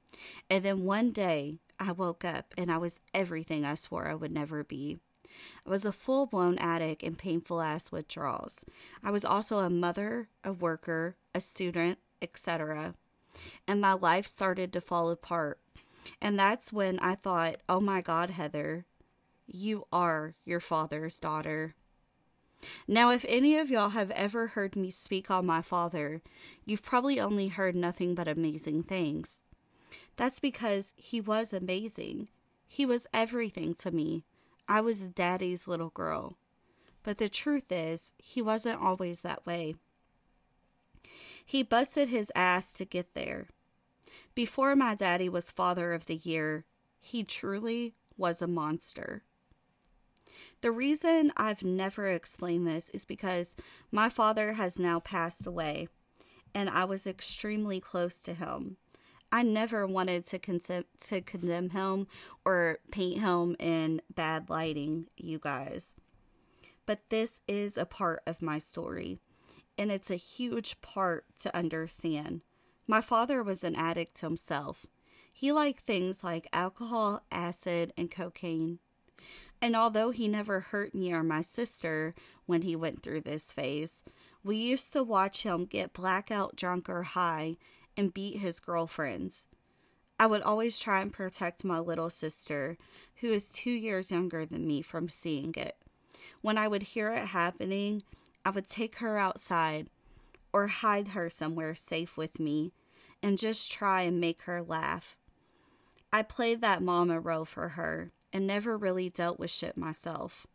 And 0.48 0.64
then 0.64 0.84
one 0.84 1.10
day, 1.10 1.58
I 1.78 1.92
woke 1.92 2.24
up 2.24 2.54
and 2.56 2.70
I 2.70 2.78
was 2.78 3.00
everything 3.12 3.64
I 3.64 3.74
swore 3.74 4.08
I 4.08 4.14
would 4.14 4.32
never 4.32 4.64
be. 4.64 4.98
I 5.66 5.70
was 5.70 5.84
a 5.84 5.92
full 5.92 6.26
blown 6.26 6.58
addict 6.58 7.02
in 7.02 7.16
painful 7.16 7.60
ass 7.60 7.90
withdrawals. 7.90 8.64
I 9.02 9.10
was 9.10 9.24
also 9.24 9.58
a 9.58 9.70
mother, 9.70 10.28
a 10.44 10.52
worker, 10.52 11.16
a 11.34 11.40
student, 11.40 11.98
etc. 12.22 12.94
And 13.66 13.80
my 13.80 13.94
life 13.94 14.26
started 14.26 14.72
to 14.72 14.80
fall 14.80 15.10
apart. 15.10 15.58
And 16.20 16.38
that's 16.38 16.72
when 16.72 16.98
I 17.00 17.14
thought, 17.14 17.56
oh 17.68 17.80
my 17.80 18.00
God, 18.00 18.30
Heather, 18.30 18.84
you 19.46 19.86
are 19.92 20.34
your 20.44 20.60
father's 20.60 21.18
daughter. 21.18 21.74
Now, 22.88 23.10
if 23.10 23.24
any 23.28 23.58
of 23.58 23.70
y'all 23.70 23.90
have 23.90 24.10
ever 24.12 24.48
heard 24.48 24.76
me 24.76 24.90
speak 24.90 25.30
on 25.30 25.44
my 25.44 25.60
father, 25.60 26.22
you've 26.64 26.82
probably 26.82 27.20
only 27.20 27.48
heard 27.48 27.76
nothing 27.76 28.14
but 28.14 28.28
amazing 28.28 28.82
things. 28.82 29.42
That's 30.16 30.40
because 30.40 30.94
he 30.96 31.20
was 31.20 31.52
amazing. 31.52 32.28
He 32.66 32.86
was 32.86 33.06
everything 33.12 33.74
to 33.76 33.90
me. 33.90 34.24
I 34.68 34.80
was 34.80 35.08
daddy's 35.08 35.68
little 35.68 35.90
girl. 35.90 36.36
But 37.02 37.18
the 37.18 37.28
truth 37.28 37.70
is, 37.70 38.14
he 38.18 38.40
wasn't 38.40 38.80
always 38.80 39.20
that 39.20 39.44
way. 39.44 39.74
He 41.44 41.62
busted 41.62 42.08
his 42.08 42.32
ass 42.34 42.72
to 42.74 42.84
get 42.84 43.14
there. 43.14 43.48
Before 44.34 44.74
my 44.74 44.94
daddy 44.94 45.28
was 45.28 45.50
Father 45.50 45.92
of 45.92 46.06
the 46.06 46.16
Year, 46.16 46.64
he 46.98 47.22
truly 47.22 47.94
was 48.16 48.40
a 48.40 48.46
monster. 48.46 49.22
The 50.62 50.70
reason 50.70 51.30
I've 51.36 51.62
never 51.62 52.06
explained 52.06 52.66
this 52.66 52.88
is 52.90 53.04
because 53.04 53.54
my 53.92 54.08
father 54.08 54.54
has 54.54 54.78
now 54.78 54.98
passed 54.98 55.46
away, 55.46 55.88
and 56.54 56.70
I 56.70 56.86
was 56.86 57.06
extremely 57.06 57.80
close 57.80 58.22
to 58.22 58.32
him. 58.32 58.78
I 59.34 59.42
never 59.42 59.84
wanted 59.84 60.26
to 60.26 60.38
condemn 60.38 60.84
to 61.08 61.20
condemn 61.20 61.70
him 61.70 62.06
or 62.44 62.78
paint 62.92 63.20
him 63.20 63.56
in 63.58 64.00
bad 64.14 64.48
lighting, 64.48 65.08
you 65.16 65.40
guys. 65.40 65.96
But 66.86 67.00
this 67.08 67.40
is 67.48 67.76
a 67.76 67.84
part 67.84 68.22
of 68.28 68.42
my 68.42 68.58
story, 68.58 69.18
and 69.76 69.90
it's 69.90 70.08
a 70.08 70.14
huge 70.14 70.80
part 70.82 71.24
to 71.38 71.56
understand. 71.56 72.42
My 72.86 73.00
father 73.00 73.42
was 73.42 73.64
an 73.64 73.74
addict 73.74 74.20
himself. 74.20 74.86
He 75.32 75.50
liked 75.50 75.80
things 75.80 76.22
like 76.22 76.46
alcohol, 76.52 77.24
acid, 77.32 77.92
and 77.96 78.12
cocaine. 78.12 78.78
And 79.60 79.74
although 79.74 80.12
he 80.12 80.28
never 80.28 80.60
hurt 80.60 80.94
me 80.94 81.12
or 81.12 81.24
my 81.24 81.40
sister 81.40 82.14
when 82.46 82.62
he 82.62 82.76
went 82.76 83.02
through 83.02 83.22
this 83.22 83.50
phase, 83.50 84.04
we 84.44 84.58
used 84.58 84.92
to 84.92 85.02
watch 85.02 85.42
him 85.42 85.64
get 85.64 85.92
blackout 85.92 86.54
drunk 86.54 86.88
or 86.88 87.02
high 87.02 87.56
and 87.96 88.14
beat 88.14 88.38
his 88.38 88.60
girlfriends. 88.60 89.46
I 90.18 90.26
would 90.26 90.42
always 90.42 90.78
try 90.78 91.00
and 91.00 91.12
protect 91.12 91.64
my 91.64 91.78
little 91.78 92.10
sister, 92.10 92.78
who 93.16 93.30
is 93.32 93.52
two 93.52 93.70
years 93.70 94.10
younger 94.10 94.46
than 94.46 94.66
me, 94.66 94.80
from 94.82 95.08
seeing 95.08 95.54
it. 95.56 95.76
When 96.40 96.56
I 96.56 96.68
would 96.68 96.82
hear 96.82 97.12
it 97.12 97.26
happening, 97.26 98.02
I 98.44 98.50
would 98.50 98.66
take 98.66 98.96
her 98.96 99.18
outside 99.18 99.88
or 100.52 100.68
hide 100.68 101.08
her 101.08 101.28
somewhere 101.28 101.74
safe 101.74 102.16
with 102.16 102.38
me 102.38 102.72
and 103.22 103.38
just 103.38 103.72
try 103.72 104.02
and 104.02 104.20
make 104.20 104.42
her 104.42 104.62
laugh. 104.62 105.16
I 106.12 106.22
played 106.22 106.60
that 106.60 106.82
mama 106.82 107.18
role 107.18 107.44
for 107.44 107.70
her 107.70 108.12
and 108.32 108.46
never 108.46 108.76
really 108.76 109.10
dealt 109.10 109.40
with 109.40 109.50
shit 109.50 109.76
myself. 109.76 110.46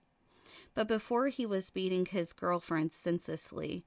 But 0.73 0.87
before 0.87 1.27
he 1.27 1.45
was 1.45 1.69
beating 1.69 2.05
his 2.05 2.31
girlfriend 2.31 2.93
senselessly, 2.93 3.83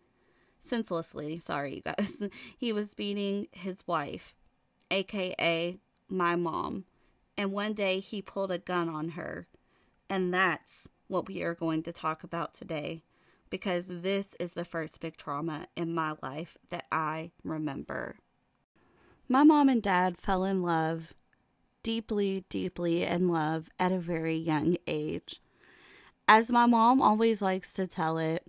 senselessly, 0.62 1.40
sorry, 1.40 1.76
you 1.76 1.83
guys, 1.83 2.14
he 2.57 2.73
was 2.73 2.95
beating 2.95 3.49
his 3.52 3.87
wife, 3.87 4.35
aka 4.90 5.78
my 6.09 6.37
mom. 6.37 6.85
And 7.37 7.52
one 7.52 7.73
day 7.73 7.99
he 8.00 8.23
pulled 8.23 8.50
a 8.50 8.59
gun 8.59 8.88
on 8.88 9.11
her. 9.11 9.47
And 10.09 10.33
that's 10.33 10.88
what 11.09 11.28
we 11.28 11.42
are 11.42 11.54
going 11.54 11.83
to 11.85 11.92
talk 11.92 12.23
about 12.23 12.54
today 12.54 13.02
because 13.50 14.00
this 14.00 14.35
is 14.37 14.52
the 14.52 14.64
first 14.64 15.00
big 15.00 15.16
trauma 15.16 15.66
in 15.76 15.95
my 15.95 16.14
life 16.23 16.57
that 16.71 16.87
I 16.90 17.33
remember. 17.45 18.16
My 19.28 19.45
mom 19.45 19.69
and 19.69 19.83
dad 19.83 20.16
fell 20.16 20.45
in 20.45 20.62
love, 20.62 21.12
deeply, 21.83 22.45
deeply 22.49 23.02
in 23.02 23.28
love 23.28 23.69
at 23.78 23.92
a 23.92 23.99
very 23.99 24.37
young 24.37 24.76
age. 24.87 25.40
As 26.28 26.50
my 26.50 26.66
mom 26.66 27.02
always 27.02 27.42
likes 27.42 27.75
to 27.75 27.87
tell 27.87 28.16
it, 28.16 28.47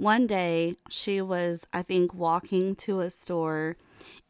one 0.00 0.26
day 0.26 0.76
she 0.88 1.20
was, 1.20 1.66
I 1.74 1.82
think, 1.82 2.14
walking 2.14 2.74
to 2.76 3.00
a 3.00 3.10
store 3.10 3.76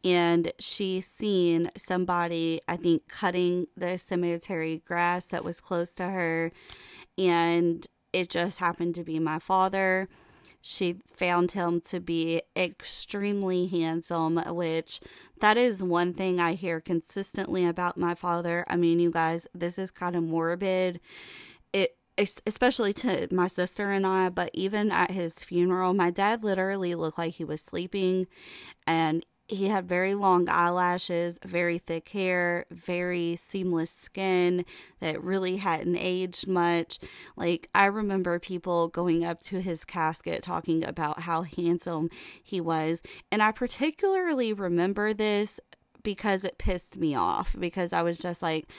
and 0.03 0.51
she 0.59 0.99
seen 0.99 1.69
somebody, 1.77 2.59
I 2.67 2.75
think, 2.75 3.07
cutting 3.07 3.67
the 3.77 3.97
cemetery 3.97 4.83
grass 4.85 5.25
that 5.27 5.45
was 5.45 5.61
close 5.61 5.93
to 5.93 6.09
her. 6.09 6.51
And 7.17 7.87
it 8.11 8.29
just 8.29 8.59
happened 8.59 8.95
to 8.95 9.05
be 9.05 9.17
my 9.17 9.39
father. 9.39 10.09
She 10.59 10.97
found 11.07 11.53
him 11.53 11.79
to 11.81 12.01
be 12.01 12.41
extremely 12.55 13.67
handsome, 13.67 14.37
which 14.53 14.99
that 15.39 15.55
is 15.55 15.81
one 15.81 16.13
thing 16.13 16.41
I 16.41 16.53
hear 16.53 16.81
consistently 16.81 17.65
about 17.65 17.97
my 17.97 18.13
father. 18.13 18.65
I 18.67 18.75
mean, 18.75 18.99
you 18.99 19.09
guys, 19.09 19.47
this 19.55 19.77
is 19.77 19.89
kind 19.89 20.17
of 20.17 20.23
morbid. 20.23 20.99
It 21.71 21.95
especially 22.17 22.93
to 22.93 23.27
my 23.31 23.47
sister 23.47 23.91
and 23.91 24.05
I, 24.05 24.29
but 24.29 24.51
even 24.53 24.91
at 24.91 25.11
his 25.11 25.43
funeral, 25.43 25.93
my 25.93 26.11
dad 26.11 26.43
literally 26.43 26.95
looked 26.95 27.17
like 27.17 27.33
he 27.33 27.43
was 27.43 27.61
sleeping 27.61 28.27
and 28.85 29.25
he 29.51 29.67
had 29.67 29.85
very 29.85 30.15
long 30.15 30.47
eyelashes, 30.47 31.37
very 31.45 31.77
thick 31.77 32.07
hair, 32.09 32.65
very 32.71 33.35
seamless 33.35 33.91
skin 33.91 34.65
that 35.01 35.21
really 35.21 35.57
hadn't 35.57 35.97
aged 35.97 36.47
much. 36.47 36.99
Like, 37.35 37.69
I 37.75 37.85
remember 37.85 38.39
people 38.39 38.87
going 38.87 39.25
up 39.25 39.41
to 39.43 39.59
his 39.59 39.83
casket 39.83 40.41
talking 40.41 40.85
about 40.85 41.21
how 41.21 41.41
handsome 41.41 42.09
he 42.41 42.61
was. 42.61 43.03
And 43.29 43.43
I 43.43 43.51
particularly 43.51 44.53
remember 44.53 45.13
this 45.13 45.59
because 46.01 46.45
it 46.45 46.57
pissed 46.57 46.97
me 46.97 47.13
off 47.13 47.53
because 47.59 47.91
I 47.91 48.03
was 48.03 48.19
just 48.19 48.41
like, 48.41 48.69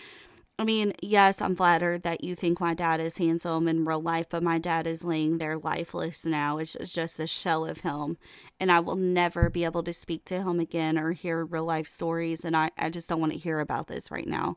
I 0.59 0.65
mean, 0.65 0.93
yes, 1.03 1.41
I'm 1.41 1.57
flattered 1.57 2.03
that 2.03 2.23
you 2.23 2.37
think 2.37 2.61
my 2.61 2.75
dad 2.75 3.01
is 3.01 3.17
handsome 3.17 3.67
in 3.67 3.85
real 3.85 4.03
life, 4.03 4.27
but 4.29 4.43
my 4.43 4.59
dad 4.59 4.87
is 4.87 5.03
laying 5.03 5.39
there 5.39 5.59
lifeless 5.59 6.25
now. 6.27 6.59
It's 6.59 6.77
just 6.85 7.19
a 7.19 7.27
shell 7.27 7.65
of 7.65 7.81
him. 7.81 8.19
And 8.61 8.71
I 8.71 8.81
will 8.81 8.97
never 8.97 9.51
be 9.51 9.65
able 9.65 9.83
to 9.83 9.93
speak 9.93 10.25
to 10.27 10.43
him 10.43 10.61
again 10.61 10.99
or 10.99 11.13
hear 11.13 11.45
real 11.45 11.65
life 11.65 11.89
stories. 11.89 12.45
And 12.45 12.57
I, 12.57 12.71
I 12.79 12.91
just 12.91 13.09
don't 13.09 13.21
want 13.21 13.33
to 13.33 13.39
hear 13.39 13.61
about 13.61 13.89
this 13.89 14.11
right 14.11 14.27
now. 14.27 14.57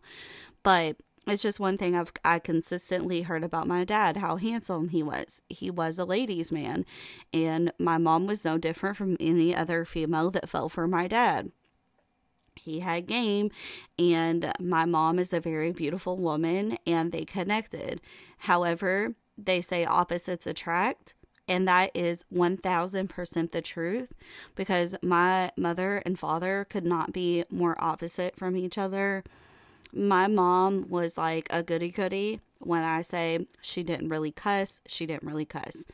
But 0.63 0.97
it's 1.27 1.41
just 1.41 1.59
one 1.59 1.77
thing 1.77 1.95
I've 1.95 2.11
I 2.23 2.37
consistently 2.39 3.23
heard 3.23 3.43
about 3.43 3.67
my 3.67 3.83
dad, 3.83 4.17
how 4.17 4.35
handsome 4.35 4.89
he 4.89 5.01
was. 5.01 5.41
He 5.49 5.71
was 5.71 5.97
a 5.97 6.05
ladies' 6.05 6.51
man. 6.51 6.85
And 7.33 7.71
my 7.79 7.97
mom 7.97 8.27
was 8.27 8.45
no 8.45 8.57
different 8.57 8.97
from 8.97 9.17
any 9.19 9.55
other 9.55 9.85
female 9.85 10.29
that 10.31 10.49
fell 10.49 10.69
for 10.69 10.87
my 10.87 11.07
dad 11.07 11.51
he 12.59 12.79
had 12.79 13.07
game 13.07 13.51
and 13.97 14.51
my 14.59 14.85
mom 14.85 15.19
is 15.19 15.33
a 15.33 15.39
very 15.39 15.71
beautiful 15.71 16.17
woman 16.17 16.77
and 16.85 17.11
they 17.11 17.25
connected. 17.25 18.01
However 18.39 19.15
they 19.37 19.61
say 19.61 19.85
opposites 19.85 20.47
attract 20.47 21.15
and 21.47 21.67
that 21.67 21.91
is 21.93 22.25
1000% 22.33 23.51
the 23.51 23.61
truth 23.61 24.13
because 24.55 24.95
my 25.01 25.51
mother 25.55 26.01
and 26.05 26.17
father 26.17 26.65
could 26.69 26.85
not 26.85 27.13
be 27.13 27.43
more 27.49 27.75
opposite 27.77 28.35
from 28.35 28.57
each 28.57 28.77
other. 28.77 29.23
My 29.93 30.27
mom 30.27 30.89
was 30.89 31.17
like 31.17 31.47
a 31.51 31.61
goody 31.61 31.89
goody 31.89 32.41
when 32.59 32.83
i 32.83 33.01
say 33.01 33.45
she 33.61 33.83
didn't 33.83 34.09
really 34.09 34.31
cuss 34.31 34.81
she 34.87 35.05
didn't 35.05 35.23
really 35.23 35.45
cuss 35.45 35.85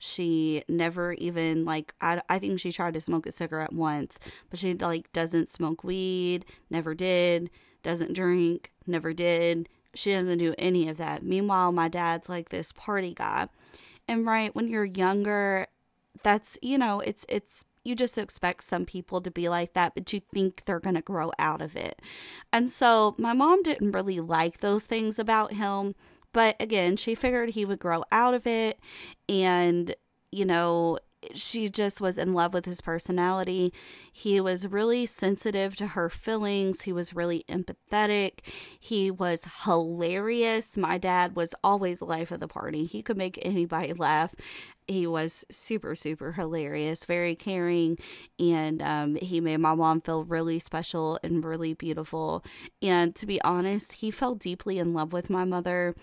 she 0.00 0.64
never 0.66 1.12
even 1.12 1.64
like 1.64 1.94
I, 2.00 2.20
I 2.28 2.38
think 2.40 2.58
she 2.58 2.72
tried 2.72 2.94
to 2.94 3.00
smoke 3.00 3.26
a 3.26 3.30
cigarette 3.30 3.72
once, 3.72 4.18
but 4.48 4.58
she 4.58 4.74
like 4.74 5.12
doesn't 5.12 5.50
smoke 5.50 5.84
weed, 5.84 6.44
never 6.70 6.94
did, 6.94 7.50
doesn't 7.82 8.14
drink, 8.14 8.72
never 8.86 9.12
did. 9.12 9.68
She 9.94 10.12
doesn't 10.12 10.38
do 10.38 10.54
any 10.58 10.88
of 10.88 10.96
that. 10.96 11.22
Meanwhile, 11.22 11.72
my 11.72 11.88
dad's 11.88 12.28
like 12.28 12.48
this 12.48 12.72
party 12.72 13.14
guy. 13.14 13.48
And 14.08 14.26
right 14.26 14.54
when 14.54 14.68
you're 14.68 14.84
younger, 14.84 15.66
that's 16.22 16.58
you 16.62 16.78
know, 16.78 17.00
it's 17.00 17.26
it's 17.28 17.64
you 17.84 17.94
just 17.94 18.16
expect 18.18 18.64
some 18.64 18.86
people 18.86 19.20
to 19.20 19.30
be 19.30 19.48
like 19.48 19.74
that, 19.74 19.94
but 19.94 20.12
you 20.12 20.20
think 20.32 20.64
they're 20.64 20.80
going 20.80 20.96
to 20.96 21.02
grow 21.02 21.30
out 21.38 21.62
of 21.62 21.76
it. 21.76 22.00
And 22.52 22.70
so 22.70 23.14
my 23.18 23.32
mom 23.32 23.62
didn't 23.62 23.92
really 23.92 24.20
like 24.20 24.58
those 24.58 24.84
things 24.84 25.18
about 25.18 25.54
him. 25.54 25.94
But 26.32 26.56
again, 26.60 26.96
she 26.96 27.14
figured 27.14 27.50
he 27.50 27.64
would 27.64 27.78
grow 27.78 28.04
out 28.12 28.34
of 28.34 28.46
it. 28.46 28.78
And, 29.28 29.94
you 30.30 30.44
know, 30.44 30.98
she 31.34 31.68
just 31.68 32.00
was 32.00 32.16
in 32.16 32.32
love 32.32 32.54
with 32.54 32.64
his 32.64 32.80
personality. 32.80 33.72
He 34.12 34.40
was 34.40 34.66
really 34.66 35.06
sensitive 35.06 35.76
to 35.76 35.88
her 35.88 36.08
feelings. 36.08 36.82
He 36.82 36.92
was 36.92 37.14
really 37.14 37.44
empathetic. 37.48 38.40
He 38.78 39.10
was 39.10 39.42
hilarious. 39.64 40.76
My 40.76 40.98
dad 40.98 41.36
was 41.36 41.54
always 41.62 42.00
life 42.00 42.30
of 42.30 42.40
the 42.40 42.48
party. 42.48 42.86
He 42.86 43.02
could 43.02 43.18
make 43.18 43.38
anybody 43.42 43.92
laugh. 43.92 44.34
He 44.88 45.06
was 45.06 45.44
super, 45.50 45.94
super 45.94 46.32
hilarious, 46.32 47.04
very 47.04 47.36
caring, 47.36 47.96
and 48.40 48.82
um, 48.82 49.16
he 49.16 49.40
made 49.40 49.58
my 49.58 49.74
mom 49.74 50.00
feel 50.00 50.24
really 50.24 50.58
special 50.58 51.20
and 51.22 51.44
really 51.44 51.74
beautiful. 51.74 52.42
And 52.82 53.14
to 53.16 53.26
be 53.26 53.40
honest, 53.42 53.92
he 53.94 54.10
fell 54.10 54.34
deeply 54.34 54.78
in 54.78 54.92
love 54.92 55.12
with 55.12 55.30
my 55.30 55.44
mother 55.44 55.94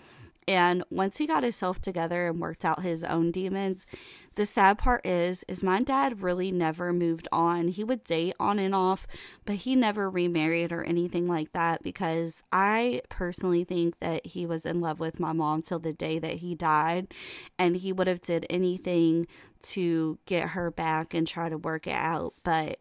and 0.48 0.82
once 0.90 1.18
he 1.18 1.26
got 1.26 1.42
himself 1.42 1.80
together 1.82 2.26
and 2.26 2.40
worked 2.40 2.64
out 2.64 2.82
his 2.82 3.04
own 3.04 3.30
demons, 3.30 3.86
the 4.34 4.46
sad 4.46 4.78
part 4.78 5.04
is 5.04 5.44
is 5.46 5.62
my 5.62 5.82
dad 5.82 6.22
really 6.22 6.50
never 6.50 6.90
moved 6.90 7.28
on. 7.30 7.68
He 7.68 7.84
would 7.84 8.02
date 8.02 8.34
on 8.40 8.58
and 8.58 8.74
off, 8.74 9.06
but 9.44 9.56
he 9.56 9.76
never 9.76 10.08
remarried 10.08 10.72
or 10.72 10.82
anything 10.84 11.26
like 11.26 11.52
that 11.52 11.82
because 11.82 12.42
I 12.50 13.02
personally 13.10 13.64
think 13.64 13.98
that 14.00 14.24
he 14.26 14.46
was 14.46 14.64
in 14.64 14.80
love 14.80 15.00
with 15.00 15.20
my 15.20 15.34
mom 15.34 15.60
till 15.60 15.80
the 15.80 15.92
day 15.92 16.18
that 16.18 16.36
he 16.36 16.54
died 16.54 17.12
and 17.58 17.76
he 17.76 17.92
would 17.92 18.06
have 18.06 18.22
did 18.22 18.46
anything 18.48 19.26
to 19.60 20.18
get 20.24 20.50
her 20.50 20.70
back 20.70 21.12
and 21.12 21.26
try 21.26 21.48
to 21.48 21.58
work 21.58 21.86
it 21.86 21.92
out, 21.92 22.32
but 22.42 22.78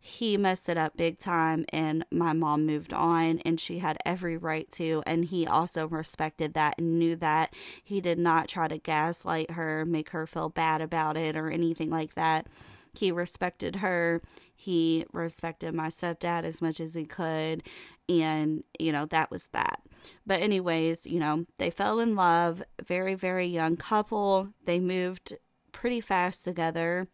he 0.00 0.36
messed 0.36 0.68
it 0.68 0.78
up 0.78 0.96
big 0.96 1.18
time 1.18 1.64
and 1.70 2.04
my 2.10 2.32
mom 2.32 2.64
moved 2.64 2.92
on 2.92 3.40
and 3.40 3.58
she 3.58 3.80
had 3.80 3.98
every 4.06 4.36
right 4.36 4.70
to 4.70 5.02
and 5.06 5.26
he 5.26 5.46
also 5.46 5.88
respected 5.88 6.54
that 6.54 6.76
and 6.78 6.98
knew 6.98 7.16
that. 7.16 7.52
He 7.82 8.00
did 8.00 8.18
not 8.18 8.48
try 8.48 8.68
to 8.68 8.78
gaslight 8.78 9.52
her 9.52 9.84
make 9.84 10.10
her 10.10 10.26
feel 10.26 10.48
bad 10.48 10.80
about 10.80 11.16
it 11.16 11.36
or 11.36 11.50
anything 11.50 11.90
like 11.90 12.14
that. 12.14 12.46
He 12.94 13.10
respected 13.10 13.76
her. 13.76 14.22
He 14.54 15.04
respected 15.12 15.74
my 15.74 15.88
stepdad 15.88 16.44
as 16.44 16.62
much 16.62 16.80
as 16.80 16.94
he 16.94 17.04
could 17.04 17.64
and 18.08 18.62
you 18.78 18.92
know 18.92 19.04
that 19.06 19.30
was 19.30 19.48
that. 19.52 19.82
But 20.24 20.40
anyways 20.40 21.06
you 21.06 21.18
know 21.18 21.44
they 21.56 21.70
fell 21.70 21.98
in 21.98 22.14
love. 22.14 22.62
Very 22.86 23.14
very 23.14 23.46
young 23.46 23.76
couple. 23.76 24.50
They 24.64 24.78
moved 24.78 25.34
pretty 25.72 26.00
fast 26.00 26.44
together 26.44 27.08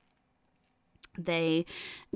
they 1.19 1.67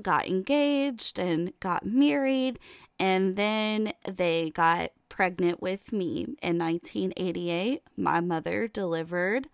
got 0.01 0.27
engaged 0.27 1.19
and 1.19 1.53
got 1.59 1.85
married, 1.85 2.59
and 2.99 3.35
then 3.35 3.93
they 4.07 4.49
got 4.49 4.91
pregnant 5.09 5.61
with 5.61 5.91
me 5.91 6.25
in 6.41 6.57
1988. 6.57 7.81
My 7.97 8.19
mother 8.19 8.67
delivered 8.67 9.47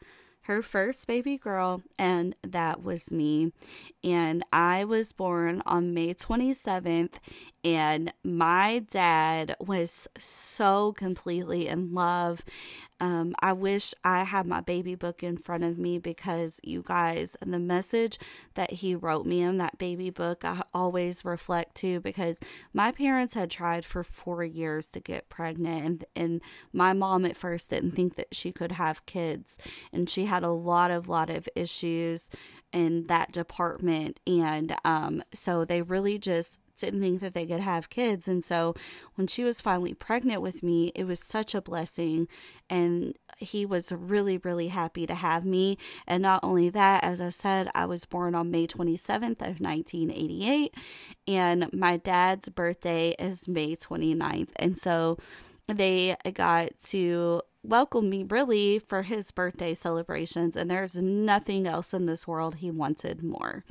her 0.45 0.61
first 0.61 1.07
baby 1.07 1.37
girl, 1.37 1.81
and 1.97 2.35
that 2.43 2.83
was 2.83 3.11
me. 3.11 3.51
And 4.03 4.43
I 4.53 4.83
was 4.83 5.11
born 5.11 5.63
on 5.65 5.93
May 5.93 6.13
27th, 6.13 7.15
and 7.65 8.13
my 8.23 8.85
dad 8.91 9.55
was 9.59 10.07
so 10.19 10.93
completely 10.93 11.67
in 11.67 11.95
love. 11.95 12.45
Um, 12.99 13.33
I 13.39 13.53
wish 13.53 13.93
I 14.03 14.23
had 14.23 14.45
my 14.45 14.61
baby 14.61 14.93
book 14.93 15.23
in 15.23 15.35
front 15.35 15.63
of 15.63 15.79
me 15.79 15.97
because 15.97 16.59
you 16.63 16.83
guys, 16.85 17.35
the 17.43 17.59
message 17.59 18.19
that 18.53 18.71
he 18.71 18.93
wrote 18.93 19.25
me 19.25 19.41
in 19.41 19.57
that 19.57 19.79
baby 19.79 20.11
book, 20.11 20.45
I 20.45 20.61
always 20.75 21.25
reflect 21.25 21.73
to 21.77 21.99
because 21.99 22.39
my 22.71 22.91
parents 22.91 23.33
had 23.33 23.49
tried 23.49 23.83
for 23.83 24.03
four 24.03 24.43
years 24.43 24.87
to 24.91 24.99
get 24.99 25.27
pregnant, 25.27 25.85
and, 25.85 26.05
and 26.15 26.41
my 26.71 26.93
mom 26.93 27.25
at 27.25 27.35
first 27.35 27.71
didn't 27.71 27.91
think 27.91 28.15
that 28.15 28.33
she 28.33 28.51
could 28.51 28.73
have 28.73 29.07
kids, 29.07 29.57
and 29.91 30.07
she 30.07 30.25
had 30.25 30.43
a 30.43 30.51
lot 30.51 30.91
of 30.91 31.09
lot 31.09 31.31
of 31.31 31.49
issues 31.55 32.29
in 32.71 33.07
that 33.07 33.31
department, 33.31 34.19
and 34.27 34.75
um, 34.85 35.23
so 35.33 35.65
they 35.65 35.81
really 35.81 36.19
just 36.19 36.59
didn't 36.75 37.01
think 37.01 37.21
that 37.21 37.33
they 37.33 37.45
could 37.45 37.59
have 37.59 37.89
kids. 37.89 38.27
And 38.27 38.43
so 38.43 38.75
when 39.15 39.27
she 39.27 39.43
was 39.43 39.61
finally 39.61 39.93
pregnant 39.93 40.41
with 40.41 40.63
me, 40.63 40.91
it 40.95 41.05
was 41.05 41.19
such 41.19 41.55
a 41.55 41.61
blessing. 41.61 42.27
And 42.69 43.15
he 43.37 43.65
was 43.65 43.91
really, 43.91 44.37
really 44.37 44.69
happy 44.69 45.05
to 45.07 45.15
have 45.15 45.45
me. 45.45 45.77
And 46.07 46.21
not 46.21 46.43
only 46.43 46.69
that, 46.69 47.03
as 47.03 47.19
I 47.21 47.29
said, 47.29 47.69
I 47.75 47.85
was 47.85 48.05
born 48.05 48.35
on 48.35 48.51
May 48.51 48.67
27th 48.67 49.41
of 49.41 49.59
1988. 49.59 50.73
And 51.27 51.71
my 51.73 51.97
dad's 51.97 52.49
birthday 52.49 53.15
is 53.19 53.47
May 53.47 53.75
29th. 53.75 54.49
And 54.55 54.77
so 54.77 55.17
they 55.67 56.15
got 56.33 56.79
to 56.85 57.41
welcome 57.63 58.09
me 58.09 58.23
really 58.23 58.77
for 58.77 59.01
his 59.01 59.31
birthday 59.31 59.73
celebrations. 59.73 60.55
And 60.55 60.69
there's 60.69 60.95
nothing 60.97 61.65
else 61.65 61.93
in 61.93 62.05
this 62.05 62.27
world 62.27 62.55
he 62.55 62.69
wanted 62.69 63.23
more. 63.23 63.63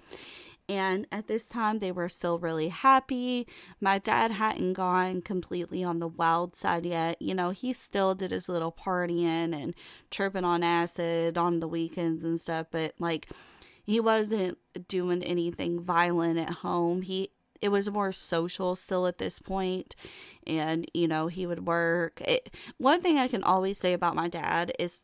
And 0.68 1.07
at 1.12 1.27
this 1.27 1.44
time, 1.44 1.79
they 1.79 1.92
were 1.92 2.09
still 2.09 2.38
really 2.38 2.68
happy. 2.68 3.46
My 3.81 3.98
dad 3.98 4.31
hadn't 4.31 4.72
gone 4.72 5.20
completely 5.20 5.85
on 5.85 5.98
the 5.98 6.09
wild 6.09 6.57
side 6.57 6.87
yet. 6.87 7.20
You 7.20 7.35
know, 7.35 7.50
he 7.50 7.72
still 7.74 8.14
did 8.14 8.31
his 8.31 8.48
little 8.48 8.72
partying 8.72 9.55
and 9.55 9.74
tripping 10.11 10.44
on 10.44 10.62
acid 10.62 11.37
on 11.37 11.61
the 11.61 11.68
weekends 11.68 12.24
and 12.24 12.40
stuff, 12.40 12.68
but 12.70 12.94
like, 12.98 13.29
he 13.85 14.00
wasn't 14.00 14.57
doing 14.88 15.22
anything 15.22 15.81
violent 15.81 16.38
at 16.38 16.50
home. 16.50 17.03
He 17.03 17.31
it 17.61 17.68
was 17.70 17.90
more 17.90 18.12
social 18.12 18.77
still 18.77 19.07
at 19.07 19.16
this 19.16 19.38
point 19.38 19.96
and 20.46 20.90
you 20.92 21.09
know 21.09 21.29
he 21.29 21.46
would 21.46 21.66
work 21.66 22.20
it, 22.20 22.55
one 22.77 23.00
thing 23.00 23.16
i 23.16 23.27
can 23.27 23.42
always 23.42 23.79
say 23.79 23.94
about 23.94 24.14
my 24.14 24.29
dad 24.29 24.70
is 24.79 25.00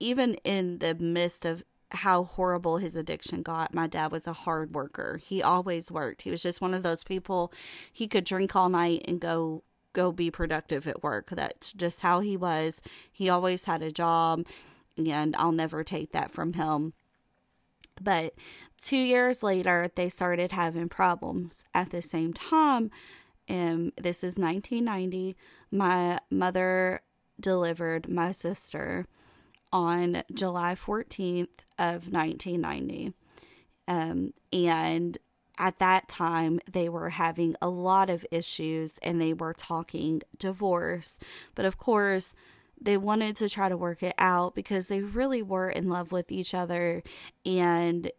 even 0.00 0.34
in 0.44 0.78
the 0.80 0.94
midst 0.96 1.46
of 1.46 1.64
how 1.96 2.24
horrible 2.24 2.78
his 2.78 2.96
addiction 2.96 3.42
got. 3.42 3.74
My 3.74 3.86
dad 3.86 4.12
was 4.12 4.26
a 4.26 4.32
hard 4.32 4.74
worker. 4.74 5.20
He 5.22 5.42
always 5.42 5.90
worked. 5.90 6.22
He 6.22 6.30
was 6.30 6.42
just 6.42 6.60
one 6.60 6.74
of 6.74 6.82
those 6.82 7.04
people 7.04 7.52
he 7.92 8.06
could 8.06 8.24
drink 8.24 8.54
all 8.54 8.68
night 8.68 9.04
and 9.06 9.20
go 9.20 9.62
go 9.94 10.12
be 10.12 10.30
productive 10.30 10.86
at 10.86 11.02
work. 11.02 11.30
That's 11.30 11.72
just 11.72 12.00
how 12.00 12.20
he 12.20 12.36
was. 12.36 12.82
He 13.10 13.28
always 13.30 13.64
had 13.64 13.82
a 13.82 13.90
job 13.90 14.44
and 14.98 15.34
I'll 15.36 15.52
never 15.52 15.82
take 15.82 16.12
that 16.12 16.30
from 16.30 16.52
him. 16.54 16.92
But 18.00 18.34
2 18.82 18.96
years 18.96 19.42
later 19.42 19.88
they 19.94 20.08
started 20.08 20.52
having 20.52 20.88
problems. 20.88 21.64
At 21.72 21.90
the 21.90 22.02
same 22.02 22.32
time, 22.32 22.90
and 23.48 23.92
this 23.96 24.24
is 24.24 24.36
1990, 24.36 25.36
my 25.70 26.18
mother 26.30 27.00
delivered 27.40 28.08
my 28.08 28.32
sister 28.32 29.06
on 29.74 30.22
July 30.32 30.76
14th 30.76 31.48
of 31.78 32.10
1990. 32.10 33.12
Um, 33.88 34.32
and 34.52 35.18
at 35.58 35.80
that 35.80 36.08
time, 36.08 36.60
they 36.70 36.88
were 36.88 37.10
having 37.10 37.56
a 37.60 37.68
lot 37.68 38.08
of 38.08 38.24
issues 38.30 38.98
and 39.02 39.20
they 39.20 39.34
were 39.34 39.52
talking 39.52 40.22
divorce. 40.38 41.18
But 41.56 41.66
of 41.66 41.76
course, 41.76 42.34
they 42.80 42.96
wanted 42.96 43.36
to 43.36 43.48
try 43.48 43.68
to 43.68 43.76
work 43.76 44.02
it 44.02 44.14
out 44.16 44.54
because 44.54 44.86
they 44.86 45.00
really 45.02 45.42
were 45.42 45.68
in 45.68 45.88
love 45.88 46.12
with 46.12 46.30
each 46.30 46.54
other 46.54 47.02
and 47.44 48.10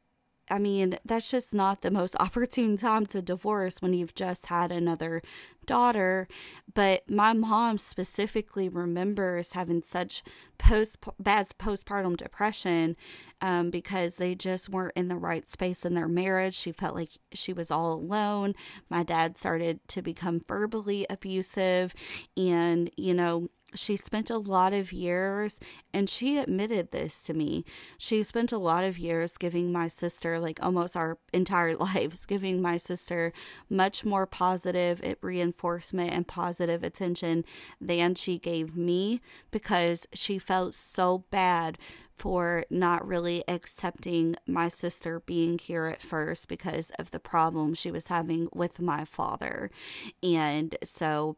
I 0.50 0.60
mean, 0.60 0.98
that's 1.04 1.32
just 1.32 1.54
not 1.54 1.82
the 1.82 1.92
most 1.92 2.16
opportune 2.20 2.78
time 2.78 3.06
to 3.08 3.22
divorce 3.22 3.82
when 3.82 3.94
you've 3.94 4.16
just 4.16 4.48
had 4.48 4.72
another 4.72 5.22
daughter. 5.66 6.28
But 6.74 7.10
my 7.10 7.34
mom 7.34 7.78
specifically 7.78 8.70
remembers 8.70 9.54
having 9.54 9.82
such 9.82 10.24
post 10.58 10.98
bad 11.20 11.50
postpartum 11.60 12.18
depression 12.18 12.96
um, 13.42 13.70
because 13.70 14.16
they 14.16 14.36
just 14.36 14.70
weren't 14.70 14.94
in 14.96 15.08
the 15.08 15.16
right 15.16 15.48
space 15.48 15.86
in 15.86 15.94
their 15.94 16.08
marriage. 16.08 16.56
She 16.56 16.72
felt 16.72 16.96
like 16.96 17.12
she 17.34 17.54
was 17.54 17.72
all 17.72 17.94
alone. 17.94 18.54
My 18.90 19.04
dad 19.04 19.38
started 19.38 19.80
to 19.90 20.02
become 20.02 20.42
verbally 20.48 21.06
abusive, 21.10 21.94
and 22.38 22.90
you 22.96 23.14
know 23.14 23.50
she 23.76 23.96
spent 23.98 24.30
a 24.30 24.38
lot 24.38 24.74
of 24.74 24.92
years, 24.92 25.60
and 25.94 26.10
she 26.10 26.38
admitted 26.38 26.92
this 26.92 27.22
to 27.24 27.34
me. 27.34 27.66
She 27.98 28.24
spent 28.24 28.52
a 28.52 28.58
lot 28.58 28.84
of 28.84 28.98
years 28.98 29.38
giving 29.38 29.72
my 29.72 29.88
sister, 29.88 30.40
like 30.40 30.64
almost 30.64 30.98
our 30.98 31.18
entire 31.34 31.76
lives, 31.78 32.26
giving 32.26 32.62
my 32.62 32.78
sister 32.78 33.34
much 33.70 34.06
more 34.06 34.26
positive 34.26 35.02
eh, 35.04 35.16
reinforcement 35.22 36.12
and 36.12 36.28
positive 36.28 36.84
attention 36.84 37.46
than 37.80 38.16
she 38.16 38.38
gave 38.38 38.76
me 38.76 39.22
because 39.52 40.08
she 40.14 40.40
felt 40.40 40.74
so 40.74 41.26
bad 41.32 41.78
for 42.16 42.66
not 42.70 43.06
really 43.06 43.44
accepting 43.48 44.36
my 44.48 44.70
sister 44.70 45.20
being 45.20 45.60
here 45.60 45.86
at 45.86 46.02
first 46.02 46.48
because 46.48 46.92
of 46.98 47.12
the 47.12 47.20
problem 47.20 47.74
she 47.74 47.92
was 47.92 48.08
having 48.08 48.48
with 48.54 48.80
my 48.80 49.04
father. 49.04 49.70
And 50.24 50.78
so 50.84 51.36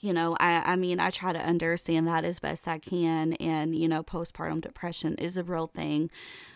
you 0.00 0.12
know 0.12 0.36
i 0.38 0.72
i 0.72 0.76
mean 0.76 1.00
i 1.00 1.10
try 1.10 1.32
to 1.32 1.38
understand 1.38 2.06
that 2.06 2.24
as 2.24 2.38
best 2.38 2.68
i 2.68 2.78
can 2.78 3.32
and 3.34 3.74
you 3.74 3.88
know 3.88 4.02
postpartum 4.02 4.60
depression 4.60 5.14
is 5.16 5.36
a 5.36 5.44
real 5.44 5.66
thing. 5.66 6.10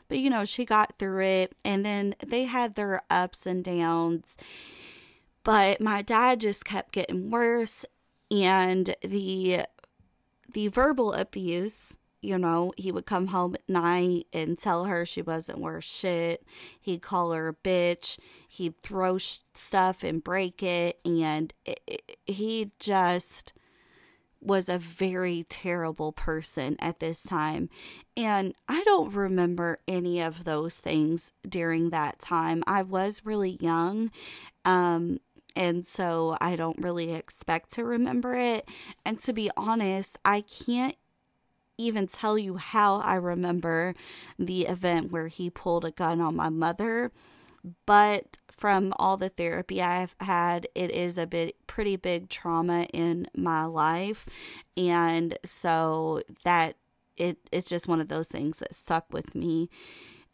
But 0.09 0.19
you 0.19 0.29
know 0.29 0.45
she 0.45 0.67
got 0.67 0.99
through 0.99 1.23
it 1.23 1.55
and 1.65 1.87
then 1.87 2.15
they 2.25 2.45
had 2.45 2.75
their 2.75 3.03
ups 3.09 3.47
and 3.47 3.65
downs 3.65 4.37
but 5.43 5.81
my 5.81 6.03
dad 6.03 6.41
just 6.41 6.65
kept 6.65 6.93
getting 6.93 7.31
worse 7.31 7.85
and 8.31 8.95
the 9.03 9.63
the 10.53 10.69
verbal 10.69 11.13
abuse 11.15 11.97
you 12.23 12.39
know, 12.39 12.73
he 12.77 12.93
would 12.93 13.05
come 13.05 13.29
home 13.29 13.55
at 13.55 13.69
night 13.69 14.27
and 14.33 14.57
tell 14.57 14.85
her 14.85 15.05
she 15.05 15.21
wasn't 15.21 15.59
worth 15.59 15.85
shit. 15.85 16.45
He'd 16.81 17.03
call 17.03 17.33
her 17.33 17.49
a 17.49 17.55
bitch. 17.55 18.19
He'd 18.49 18.81
throw 18.81 19.19
stuff 19.19 20.05
and 20.05 20.23
break 20.23 20.63
it. 20.63 21.01
And 21.05 21.53
it, 21.65 21.81
it, 21.87 22.19
he 22.25 22.71
just 22.79 23.53
was 24.41 24.69
a 24.69 24.79
very 24.79 25.47
terrible 25.49 26.13
person 26.13 26.77
at 26.81 27.01
this 27.01 27.23
time. 27.23 27.69
And 28.17 28.55
I 28.69 28.83
don't 28.85 29.15
remember 29.15 29.79
any 29.87 30.21
of 30.21 30.45
those 30.45 30.77
things 30.77 31.33
during 31.49 31.91
that 31.91 32.19
time. 32.19 32.63
I 32.67 32.83
was 32.83 33.23
really 33.25 33.59
young. 33.61 34.11
Um, 34.65 35.19
and 35.55 35.87
so 35.87 36.37
I 36.41 36.57
don't 36.57 36.79
really 36.79 37.13
expect 37.13 37.73
to 37.73 37.85
remember 37.85 38.35
it. 38.35 38.69
And 39.05 39.21
to 39.21 39.33
be 39.33 39.51
honest, 39.57 40.19
I 40.25 40.43
can't 40.43 40.97
even 41.79 42.07
tell 42.07 42.39
you 42.39 42.57
how 42.57 42.97
I 42.97 43.15
remember 43.15 43.95
the 44.39 44.67
event 44.67 45.11
where 45.13 45.29
he 45.29 45.51
pulled 45.51 45.85
a 45.85 45.91
gun 45.91 46.21
on 46.21 46.37
my 46.37 46.49
mother. 46.49 47.11
But 47.87 48.39
from 48.51 48.93
all 48.97 49.17
the 49.17 49.29
therapy 49.29 49.81
I've 49.81 50.15
had, 50.21 50.67
it 50.75 50.91
is 50.91 51.17
a 51.17 51.27
bit 51.27 51.57
pretty 51.67 51.97
big 51.97 52.29
trauma 52.29 52.83
in 52.93 53.29
my 53.37 53.65
life. 53.65 54.27
And 54.77 55.39
so 55.45 56.23
that 56.45 56.77
it 57.17 57.39
it's 57.53 57.69
just 57.69 57.89
one 57.89 58.01
of 58.01 58.09
those 58.09 58.29
things 58.29 58.59
that 58.59 58.75
stuck 58.75 59.13
with 59.13 59.35
me. 59.35 59.69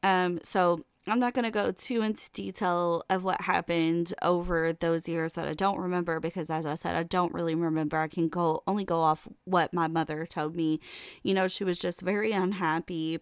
Um 0.03 0.40
so 0.42 0.85
I'm 1.09 1.21
not 1.21 1.35
going 1.35 1.44
to 1.44 1.51
go 1.51 1.73
too 1.73 2.03
into 2.03 2.31
detail 2.33 3.03
of 3.09 3.25
what 3.25 3.42
happened 3.42 4.12
over 4.23 4.73
those 4.73 5.09
years 5.09 5.33
that 5.33 5.49
I 5.49 5.55
don't 5.55 5.79
remember 5.79 6.21
because 6.21 6.51
as 6.51 6.66
I 6.66 6.75
said 6.75 6.97
I 6.97 7.03
don't 7.03 7.33
really 7.33 7.55
remember. 7.55 7.97
I 7.99 8.09
can 8.09 8.29
go 8.29 8.62
only 8.66 8.85
go 8.85 9.01
off 9.01 9.27
what 9.44 9.73
my 9.73 9.87
mother 9.87 10.27
told 10.27 10.55
me. 10.55 10.81
You 11.23 11.35
know, 11.35 11.49
she 11.49 11.64
was 11.64 11.79
just 11.79 12.01
very 12.03 12.33
unhappy 12.33 13.21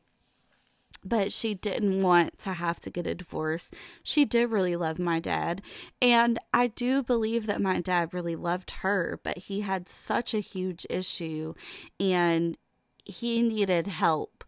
but 1.04 1.32
she 1.32 1.54
didn't 1.54 2.02
want 2.02 2.36
to 2.40 2.54
have 2.54 2.80
to 2.80 2.90
get 2.90 3.06
a 3.06 3.14
divorce. 3.14 3.70
She 4.02 4.24
did 4.24 4.50
really 4.50 4.74
love 4.74 4.98
my 4.98 5.20
dad, 5.20 5.62
and 6.02 6.38
I 6.52 6.66
do 6.66 7.00
believe 7.02 7.46
that 7.46 7.60
my 7.60 7.80
dad 7.80 8.12
really 8.12 8.34
loved 8.34 8.72
her, 8.82 9.20
but 9.22 9.38
he 9.38 9.60
had 9.60 9.88
such 9.88 10.34
a 10.34 10.40
huge 10.40 10.84
issue 10.90 11.54
and 12.00 12.58
he 13.04 13.40
needed 13.40 13.86
help 13.86 14.44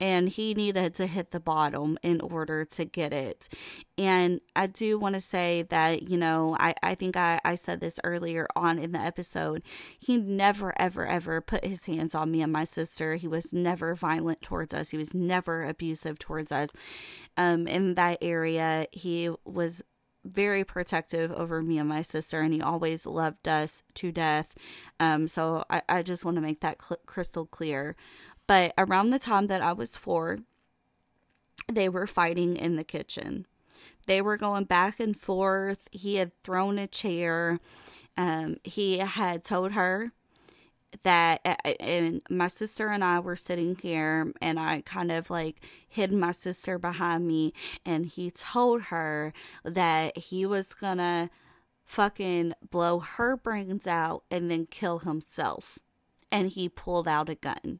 and 0.00 0.30
he 0.30 0.54
needed 0.54 0.94
to 0.94 1.06
hit 1.06 1.30
the 1.30 1.38
bottom 1.38 1.98
in 2.02 2.20
order 2.20 2.64
to 2.64 2.84
get 2.84 3.12
it. 3.12 3.48
And 3.98 4.40
I 4.56 4.66
do 4.66 4.98
want 4.98 5.14
to 5.14 5.20
say 5.20 5.62
that, 5.68 6.08
you 6.08 6.16
know, 6.16 6.56
I, 6.58 6.74
I 6.82 6.94
think 6.94 7.16
I, 7.16 7.38
I 7.44 7.54
said 7.54 7.80
this 7.80 8.00
earlier 8.02 8.46
on 8.56 8.78
in 8.78 8.92
the 8.92 8.98
episode. 8.98 9.62
He 9.98 10.16
never, 10.16 10.72
ever, 10.80 11.06
ever 11.06 11.42
put 11.42 11.64
his 11.64 11.84
hands 11.84 12.14
on 12.14 12.30
me 12.30 12.40
and 12.40 12.52
my 12.52 12.64
sister. 12.64 13.16
He 13.16 13.28
was 13.28 13.52
never 13.52 13.94
violent 13.94 14.40
towards 14.40 14.72
us, 14.72 14.90
he 14.90 14.96
was 14.96 15.12
never 15.12 15.64
abusive 15.64 16.18
towards 16.18 16.50
us. 16.50 16.70
Um, 17.36 17.68
in 17.68 17.94
that 17.94 18.18
area, 18.22 18.86
he 18.92 19.30
was 19.44 19.82
very 20.24 20.64
protective 20.64 21.32
over 21.32 21.62
me 21.62 21.78
and 21.78 21.88
my 21.88 22.02
sister 22.02 22.42
and 22.42 22.52
he 22.52 22.60
always 22.60 23.06
loved 23.06 23.48
us 23.48 23.82
to 23.94 24.12
death 24.12 24.54
um 24.98 25.26
so 25.26 25.64
i, 25.70 25.80
I 25.88 26.02
just 26.02 26.26
want 26.26 26.36
to 26.36 26.42
make 26.42 26.60
that 26.60 26.82
cl- 26.82 27.00
crystal 27.06 27.46
clear 27.46 27.96
but 28.50 28.74
around 28.76 29.10
the 29.10 29.20
time 29.20 29.46
that 29.46 29.62
I 29.62 29.72
was 29.72 29.96
four, 29.96 30.40
they 31.68 31.88
were 31.88 32.08
fighting 32.08 32.56
in 32.56 32.74
the 32.74 32.82
kitchen. 32.82 33.46
They 34.08 34.20
were 34.20 34.36
going 34.36 34.64
back 34.64 34.98
and 34.98 35.16
forth. 35.16 35.86
He 35.92 36.16
had 36.16 36.32
thrown 36.42 36.76
a 36.76 36.88
chair. 36.88 37.60
Um, 38.16 38.56
he 38.64 38.98
had 38.98 39.44
told 39.44 39.70
her 39.70 40.10
that 41.04 41.42
and 41.78 42.22
my 42.28 42.48
sister 42.48 42.88
and 42.88 43.04
I 43.04 43.20
were 43.20 43.36
sitting 43.36 43.76
here 43.76 44.32
and 44.42 44.58
I 44.58 44.80
kind 44.80 45.12
of 45.12 45.30
like 45.30 45.64
hid 45.88 46.12
my 46.12 46.32
sister 46.32 46.76
behind 46.76 47.28
me 47.28 47.52
and 47.86 48.04
he 48.04 48.32
told 48.32 48.82
her 48.82 49.32
that 49.64 50.18
he 50.18 50.44
was 50.44 50.74
gonna 50.74 51.30
fucking 51.84 52.54
blow 52.68 52.98
her 52.98 53.36
brains 53.36 53.86
out 53.86 54.24
and 54.28 54.50
then 54.50 54.66
kill 54.66 54.98
himself 54.98 55.78
and 56.32 56.48
he 56.48 56.68
pulled 56.68 57.06
out 57.06 57.28
a 57.28 57.36
gun 57.36 57.78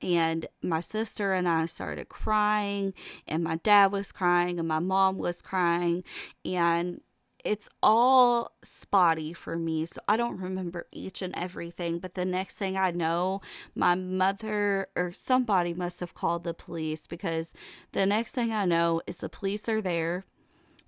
and 0.00 0.46
my 0.62 0.80
sister 0.80 1.32
and 1.32 1.48
I 1.48 1.66
started 1.66 2.08
crying 2.08 2.94
and 3.26 3.42
my 3.42 3.56
dad 3.56 3.92
was 3.92 4.12
crying 4.12 4.58
and 4.58 4.68
my 4.68 4.78
mom 4.78 5.18
was 5.18 5.42
crying 5.42 6.04
and 6.44 7.00
it's 7.44 7.68
all 7.82 8.52
spotty 8.62 9.34
for 9.34 9.58
me, 9.58 9.84
so 9.84 10.00
I 10.08 10.16
don't 10.16 10.40
remember 10.40 10.86
each 10.90 11.20
and 11.20 11.36
everything. 11.36 11.98
But 11.98 12.14
the 12.14 12.24
next 12.24 12.56
thing 12.56 12.76
I 12.76 12.90
know, 12.90 13.42
my 13.74 13.94
mother 13.94 14.88
or 14.96 15.12
somebody 15.12 15.74
must 15.74 16.00
have 16.00 16.14
called 16.14 16.44
the 16.44 16.54
police 16.54 17.06
because 17.06 17.52
the 17.92 18.06
next 18.06 18.32
thing 18.32 18.52
I 18.52 18.64
know 18.64 19.02
is 19.06 19.18
the 19.18 19.28
police 19.28 19.68
are 19.68 19.82
there. 19.82 20.24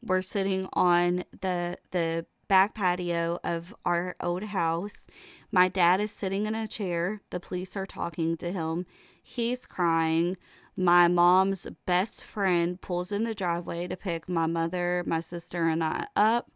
We're 0.03 0.23
sitting 0.23 0.69
on 0.73 1.25
the 1.41 1.79
the 1.91 2.25
back 2.49 2.75
patio 2.75 3.39
of 3.45 3.75
our 3.85 4.17
old 4.21 4.45
house. 4.45 5.07
My 5.51 5.69
dad 5.69 6.01
is 6.01 6.13
sitting 6.13 6.47
in 6.47 6.55
a 6.55 6.69
chair. 6.69 7.23
The 7.31 7.41
police 7.41 7.77
are 7.77 7.87
talking 7.87 8.37
to 8.39 8.53
him. 8.53 8.87
He's 9.23 9.67
crying 9.67 10.37
my 10.77 11.09
mom's 11.09 11.67
best 11.87 12.23
friend 12.23 12.81
pulls 12.81 13.11
in 13.11 13.25
the 13.25 13.35
driveway 13.35 13.89
to 13.89 13.97
pick 13.97 14.29
my 14.29 14.47
mother, 14.47 15.03
my 15.07 15.21
sister, 15.21 15.69
and 15.69 15.83
I 15.83 16.07
up. 16.15 16.51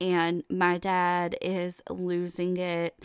And 0.00 0.44
my 0.48 0.78
dad 0.78 1.36
is 1.42 1.82
losing 1.90 2.56
it 2.56 2.98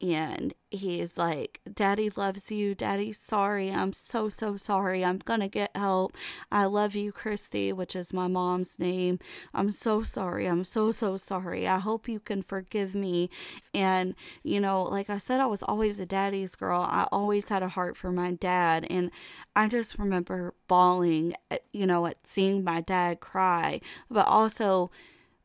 and 0.00 0.54
he's 0.70 1.18
like, 1.18 1.60
Daddy 1.72 2.08
loves 2.10 2.52
you. 2.52 2.74
Daddy's 2.74 3.18
sorry. 3.18 3.70
I'm 3.70 3.92
so, 3.92 4.28
so 4.28 4.56
sorry. 4.56 5.04
I'm 5.04 5.18
going 5.18 5.40
to 5.40 5.48
get 5.48 5.76
help. 5.76 6.16
I 6.52 6.66
love 6.66 6.94
you, 6.94 7.10
Christy, 7.10 7.72
which 7.72 7.96
is 7.96 8.12
my 8.12 8.28
mom's 8.28 8.78
name. 8.78 9.18
I'm 9.52 9.70
so 9.70 10.04
sorry. 10.04 10.46
I'm 10.46 10.62
so, 10.64 10.92
so 10.92 11.16
sorry. 11.16 11.66
I 11.66 11.80
hope 11.80 12.08
you 12.08 12.20
can 12.20 12.42
forgive 12.42 12.94
me. 12.94 13.28
And, 13.74 14.14
you 14.44 14.60
know, 14.60 14.84
like 14.84 15.10
I 15.10 15.18
said, 15.18 15.40
I 15.40 15.46
was 15.46 15.64
always 15.64 15.98
a 15.98 16.06
daddy's 16.06 16.54
girl. 16.54 16.82
I 16.82 17.08
always 17.10 17.48
had 17.48 17.64
a 17.64 17.68
heart 17.68 17.96
for 17.96 18.12
my 18.12 18.30
dad. 18.32 18.86
And 18.88 19.10
I 19.56 19.66
just 19.66 19.98
remember 19.98 20.54
bawling, 20.68 21.34
at, 21.50 21.64
you 21.72 21.86
know, 21.86 22.06
at 22.06 22.18
seeing 22.24 22.62
my 22.62 22.80
dad 22.82 23.18
cry, 23.18 23.80
but 24.08 24.28
also, 24.28 24.92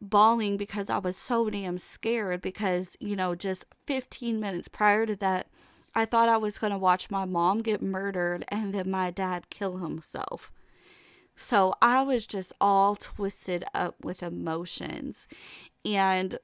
bawling 0.10 0.58
because 0.58 0.90
I 0.90 0.98
was 0.98 1.18
so 1.18 1.50
damn 1.50 1.78
scared 1.78 2.42
because, 2.42 2.98
you 3.00 3.16
know, 3.16 3.36
just 3.36 3.66
15 3.88 4.40
minutes 4.40 4.68
prior 4.68 5.06
to 5.06 5.16
that, 5.18 5.48
I 5.96 6.06
thought 6.06 6.30
I 6.30 6.38
was 6.38 6.58
going 6.58 6.72
to 6.72 6.78
watch 6.78 7.10
my 7.10 7.26
mom 7.26 7.60
get 7.60 7.82
murdered 7.82 8.46
and 8.50 8.74
then 8.74 8.90
my 8.90 9.12
dad 9.12 9.50
kill 9.50 9.78
himself. 9.78 10.52
So 11.36 11.74
I 11.82 12.02
was 12.04 12.28
just 12.28 12.54
all 12.62 12.96
twisted 12.96 13.64
up 13.74 13.96
with 14.04 14.22
emotions. 14.22 15.28
And 15.86 16.38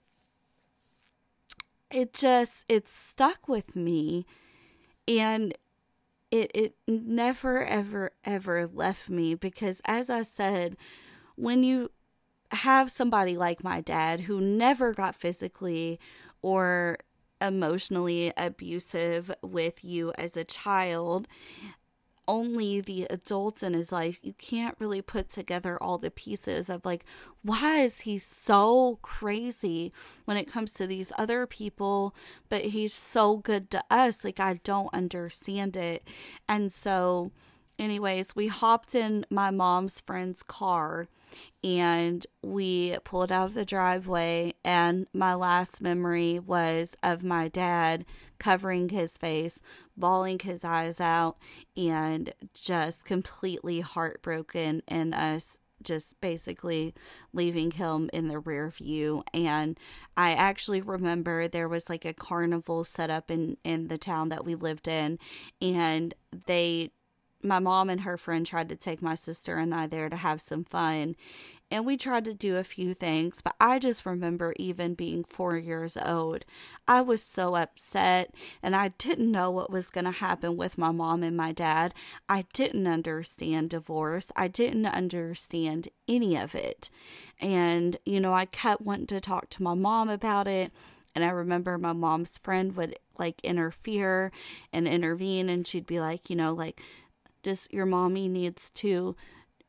it 1.92 2.14
just 2.14 2.66
it 2.70 2.88
stuck 2.88 3.48
with 3.48 3.76
me 3.76 4.26
and 5.08 5.56
it 6.30 6.52
it 6.54 6.76
never 6.88 7.64
ever 7.64 8.12
ever 8.24 8.68
left 8.68 9.10
me 9.10 9.34
because 9.34 9.82
as 9.86 10.08
I 10.10 10.22
said 10.22 10.78
when 11.36 11.64
you 11.64 11.90
have 12.52 12.92
somebody 12.92 13.38
like 13.38 13.64
my 13.64 13.82
dad 13.82 14.22
who 14.22 14.42
never 14.42 14.94
got 14.94 15.16
physically 15.16 16.00
or 16.42 16.98
emotionally 17.42 18.34
abusive 18.38 19.32
with 19.42 19.84
you 19.84 20.12
as 20.18 20.36
a 20.36 20.44
child 20.44 21.28
only 22.30 22.80
the 22.80 23.08
adults 23.10 23.64
in 23.64 23.74
his 23.74 23.92
life, 23.92 24.20
you 24.22 24.34
can't 24.34 24.76
really 24.78 25.02
put 25.02 25.30
together 25.30 25.82
all 25.82 25.98
the 25.98 26.12
pieces 26.12 26.70
of 26.70 26.86
like, 26.86 27.04
why 27.42 27.80
is 27.80 28.02
he 28.02 28.20
so 28.20 29.00
crazy 29.02 29.92
when 30.26 30.38
it 30.38 30.50
comes 30.50 30.72
to 30.74 30.86
these 30.86 31.12
other 31.18 31.48
people, 31.48 32.14
but 32.48 32.66
he's 32.66 32.94
so 32.94 33.38
good 33.38 33.72
to 33.72 33.84
us? 33.90 34.24
Like, 34.24 34.40
I 34.40 34.60
don't 34.64 34.94
understand 34.94 35.76
it. 35.76 36.08
And 36.48 36.72
so, 36.72 37.32
anyways, 37.80 38.36
we 38.36 38.48
hopped 38.48 38.94
in 38.94 39.26
my 39.30 39.50
mom's 39.50 40.02
friend's 40.02 40.44
car 40.44 41.08
and 41.64 42.26
we 42.42 42.98
pulled 43.04 43.32
out 43.32 43.48
of 43.48 43.54
the 43.54 43.66
driveway 43.66 44.54
and 44.64 45.08
my 45.14 45.34
last 45.34 45.82
memory 45.82 46.40
was 46.40 46.96
of 47.04 47.24
my 47.24 47.48
dad 47.48 48.06
covering 48.40 48.90
his 48.90 49.18
face 49.18 49.62
bawling 49.96 50.40
his 50.40 50.64
eyes 50.64 51.00
out 51.00 51.38
and 51.78 52.34
just 52.54 53.06
completely 53.06 53.82
heartbroken 53.82 54.82
and 54.88 55.14
us 55.14 55.60
just 55.82 56.20
basically 56.20 56.94
leaving 57.32 57.72
him 57.72 58.10
in 58.12 58.28
the 58.28 58.40
rear 58.40 58.70
view. 58.70 59.24
And 59.34 59.80
i 60.18 60.34
actually 60.34 60.82
remember 60.82 61.48
there 61.48 61.70
was 61.70 61.90
like 61.90 62.06
a 62.06 62.14
carnival 62.14 62.84
set 62.84 63.10
up 63.10 63.32
in 63.32 63.58
in 63.64 63.88
the 63.88 63.98
town 63.98 64.30
that 64.30 64.44
we 64.44 64.56
lived 64.56 64.88
in 64.88 65.20
and 65.62 66.14
they 66.48 66.92
my 67.42 67.60
mom 67.60 67.90
and 67.90 68.02
her 68.02 68.18
friend 68.18 68.46
tried 68.46 68.70
to 68.70 68.76
take 68.76 69.02
my 69.02 69.16
sister 69.16 69.58
and 69.58 69.74
I 69.74 69.88
there 69.88 70.10
to 70.10 70.18
have 70.18 70.42
some 70.42 70.64
fun. 70.64 71.16
And 71.72 71.86
we 71.86 71.98
tried 71.98 72.26
to 72.26 72.34
do 72.34 72.58
a 72.58 72.64
few 72.64 72.96
things, 72.96 73.42
but 73.42 73.56
I 73.60 73.78
just 73.78 74.04
remember 74.04 74.56
even 74.58 74.96
being 74.96 75.24
four 75.24 75.56
years 75.56 75.96
old. 75.98 76.44
I 76.88 77.02
was 77.02 77.22
so 77.22 77.56
upset 77.56 78.34
and 78.64 78.76
I 78.76 78.88
didn't 78.98 79.32
know 79.32 79.52
what 79.52 79.70
was 79.70 79.92
going 79.92 80.06
to 80.06 80.12
happen 80.12 80.58
with 80.58 80.80
my 80.80 80.92
mom 80.92 81.22
and 81.22 81.38
my 81.38 81.52
dad. 81.52 81.94
I 82.28 82.46
didn't 82.54 82.88
understand 82.88 83.70
divorce. 83.70 84.32
I 84.36 84.48
didn't 84.48 84.88
understand 84.88 85.90
any 86.08 86.36
of 86.36 86.56
it. 86.56 86.90
And, 87.40 87.98
you 88.04 88.20
know, 88.20 88.34
I 88.34 88.46
kept 88.46 88.82
wanting 88.82 89.08
to 89.08 89.20
talk 89.20 89.52
to 89.52 89.64
my 89.64 89.76
mom 89.76 90.10
about 90.10 90.48
it. 90.48 90.72
And 91.14 91.24
I 91.24 91.30
remember 91.30 91.78
my 91.78 91.94
mom's 91.94 92.40
friend 92.40 92.76
would 92.76 92.98
like 93.18 93.42
interfere 93.44 94.32
and 94.72 94.88
intervene, 94.88 95.50
and 95.50 95.68
she'd 95.68 95.86
be 95.86 96.00
like, 96.00 96.30
you 96.30 96.36
know, 96.36 96.54
like, 96.54 96.82
just 97.44 97.74
your 97.74 97.86
mommy 97.86 98.28
needs 98.28 98.70
to 98.72 99.16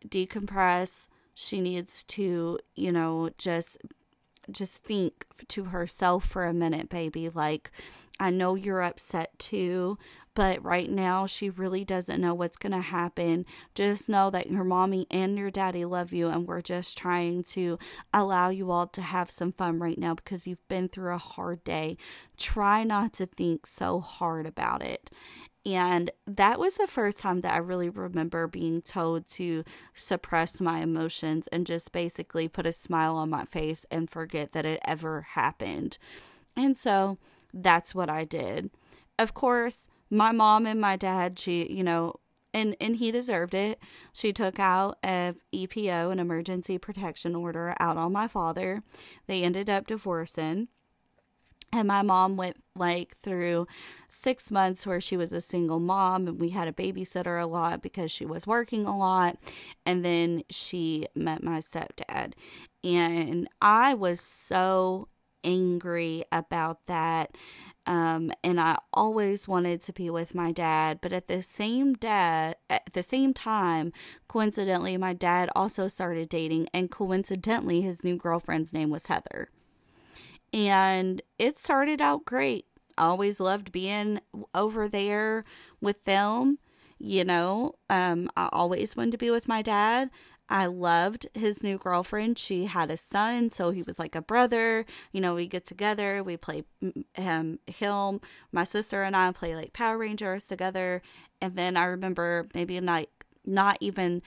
decompress. 0.07 1.07
She 1.35 1.61
needs 1.61 2.05
to 2.05 2.59
you 2.75 2.93
know 2.93 3.31
just 3.39 3.79
just 4.51 4.79
think 4.79 5.27
to 5.49 5.65
herself 5.65 6.25
for 6.25 6.45
a 6.47 6.55
minute 6.55 6.89
baby. 6.89 7.29
Like 7.29 7.71
i 8.19 8.29
know 8.29 8.55
you're 8.55 8.83
upset 8.83 9.39
too 9.39 9.97
but 10.35 10.63
right 10.65 10.91
now 10.91 11.27
she 11.27 11.51
really 11.51 11.85
doesn't 11.85 12.21
know 12.21 12.35
what's 12.35 12.57
going 12.57 12.73
to 12.73 12.81
happen. 12.81 13.45
Just 13.75 14.09
know 14.09 14.31
that 14.31 14.51
your 14.51 14.65
mommy 14.65 15.07
and 15.11 15.37
your 15.37 15.51
daddy 15.51 15.85
love 15.85 16.13
you 16.13 16.29
and 16.29 16.47
we're 16.47 16.63
just 16.63 16.97
trying 16.97 17.43
to 17.45 17.79
allow 18.15 18.49
you 18.49 18.71
all 18.71 18.87
to 18.87 19.03
have 19.03 19.31
some 19.31 19.53
fun 19.53 19.79
right 19.79 19.99
now 19.99 20.15
because 20.15 20.47
you've 20.47 20.67
been 20.69 20.89
through 20.89 21.15
a 21.15 21.19
hard 21.19 21.65
day. 21.65 21.97
Try 22.37 22.85
not 22.85 23.13
to 23.15 23.27
think 23.27 23.67
so 23.67 24.01
hard 24.01 24.47
about 24.47 24.83
it 24.83 25.11
and 25.67 26.11
that 26.27 26.59
was 26.59 26.77
the 26.77 26.87
first 26.87 27.21
time 27.21 27.41
that 27.41 27.53
I 27.53 27.59
really 27.59 27.91
remember 27.91 28.47
being 28.47 28.81
told 28.81 29.29
to 29.29 29.65
suppress 29.93 30.61
my 30.61 30.81
emotions 30.81 31.49
and 31.49 31.67
just 31.67 31.93
basically 31.93 32.49
put 32.49 32.67
a 32.67 32.73
smile 32.73 33.17
on 33.17 33.29
my 33.29 33.45
face 33.45 33.85
and 33.91 34.09
forget 34.11 34.53
that 34.53 34.65
it 34.65 34.81
ever 34.85 35.23
happened. 35.33 35.99
And 36.57 36.77
so 36.77 37.19
that's 37.53 37.95
what 37.95 38.09
I 38.09 38.25
did. 38.25 38.71
Of 39.19 39.35
course, 39.35 39.91
my 40.09 40.33
mom 40.33 40.67
and 40.67 40.81
my 40.81 40.97
dad, 40.97 41.39
she, 41.39 41.71
you 41.71 41.85
know, 41.85 42.15
and 42.53 42.75
and 42.81 42.97
he 42.97 43.11
deserved 43.11 43.55
it. 43.55 43.81
She 44.13 44.33
took 44.33 44.59
out 44.59 44.99
a 45.05 45.35
EPO, 45.55 46.11
an 46.11 46.19
emergency 46.19 46.79
protection 46.79 47.37
order, 47.37 47.75
out 47.79 47.97
on 47.97 48.13
my 48.13 48.27
father. 48.27 48.83
They 49.27 49.43
ended 49.43 49.69
up 49.69 49.87
divorcing 49.87 50.69
and 51.73 51.87
my 51.87 52.03
mom 52.03 52.37
went 52.37 52.57
like 52.75 53.17
through 53.19 53.67
six 54.09 54.51
months 54.51 54.87
where 54.87 55.01
she 55.01 55.17
was 55.17 55.33
a 55.33 55.41
single 55.41 55.79
mom 55.79 56.27
and 56.27 56.41
we 56.41 56.51
had 56.51 56.69
a 56.69 56.73
babysitter 56.73 57.41
a 57.41 57.47
lot 57.47 57.83
because 57.83 58.11
she 58.11 58.27
was 58.27 58.47
working 58.47 58.87
a 58.87 58.97
lot. 58.97 59.37
And 59.87 60.05
then 60.05 60.43
she 60.51 61.07
met 61.15 61.43
my 61.43 61.59
stepdad. 61.59 62.33
And 62.83 63.49
i 63.61 63.95
was 63.95 64.21
so 64.21 65.09
angry 65.45 66.25
about 66.33 66.87
that 66.87 67.37
um, 67.87 68.31
and 68.45 68.61
I 68.61 68.79
always 68.93 69.49
wanted 69.49 69.81
to 69.83 69.93
be 69.93 70.11
with 70.11 70.35
my 70.35 70.53
dad, 70.53 71.01
but 71.01 71.13
at 71.13 71.29
the 71.29 71.43
same 71.43 71.95
dad 71.95 72.57
at 72.69 72.93
the 72.93 73.03
same 73.03 73.33
time, 73.35 73.93
coincidentally, 74.29 74.97
my 74.97 75.13
dad 75.13 75.51
also 75.57 75.89
started 75.89 76.29
dating, 76.29 76.69
and 76.75 76.91
coincidentally, 76.91 77.81
his 77.81 78.05
new 78.05 78.17
girlfriend's 78.17 78.73
name 78.73 78.91
was 78.91 79.07
Heather 79.07 79.49
and 80.53 81.23
it 81.39 81.59
started 81.59 82.01
out 82.01 82.25
great. 82.25 82.67
I 82.99 83.05
always 83.05 83.41
loved 83.41 83.73
being 83.73 84.21
over 84.55 84.89
there 84.89 85.45
with 85.81 86.05
them. 86.05 86.59
You 86.99 87.25
know, 87.25 87.77
um, 87.89 88.29
I 88.37 88.51
always 88.53 88.95
wanted 88.95 89.13
to 89.13 89.19
be 89.19 89.31
with 89.31 89.49
my 89.49 89.63
dad. 89.63 90.11
I 90.51 90.67
loved 90.67 91.29
his 91.33 91.63
new 91.63 91.79
girlfriend. 91.79 92.37
She 92.37 92.67
had 92.67 92.91
a 92.91 92.97
son, 92.97 93.53
so 93.53 93.71
he 93.71 93.83
was 93.83 93.99
like 93.99 94.17
a 94.17 94.21
brother. 94.21 94.85
You 95.13 95.21
know, 95.21 95.35
we 95.37 95.47
get 95.47 95.65
together, 95.65 96.23
we 96.25 96.37
play 96.37 96.65
um, 97.17 97.61
him, 97.67 98.21
my 98.51 98.65
sister 98.65 99.05
and 99.05 99.17
I 99.17 99.31
play 99.31 99.55
like 99.55 99.73
Power 99.73 99.97
Rangers 99.97 100.45
together. 100.45 101.03
And 101.41 101.57
then 101.57 101.77
I 101.77 101.85
remember 101.85 102.49
maybe 102.53 102.81
like 102.81 103.25
not 103.47 103.79
even 103.81 104.23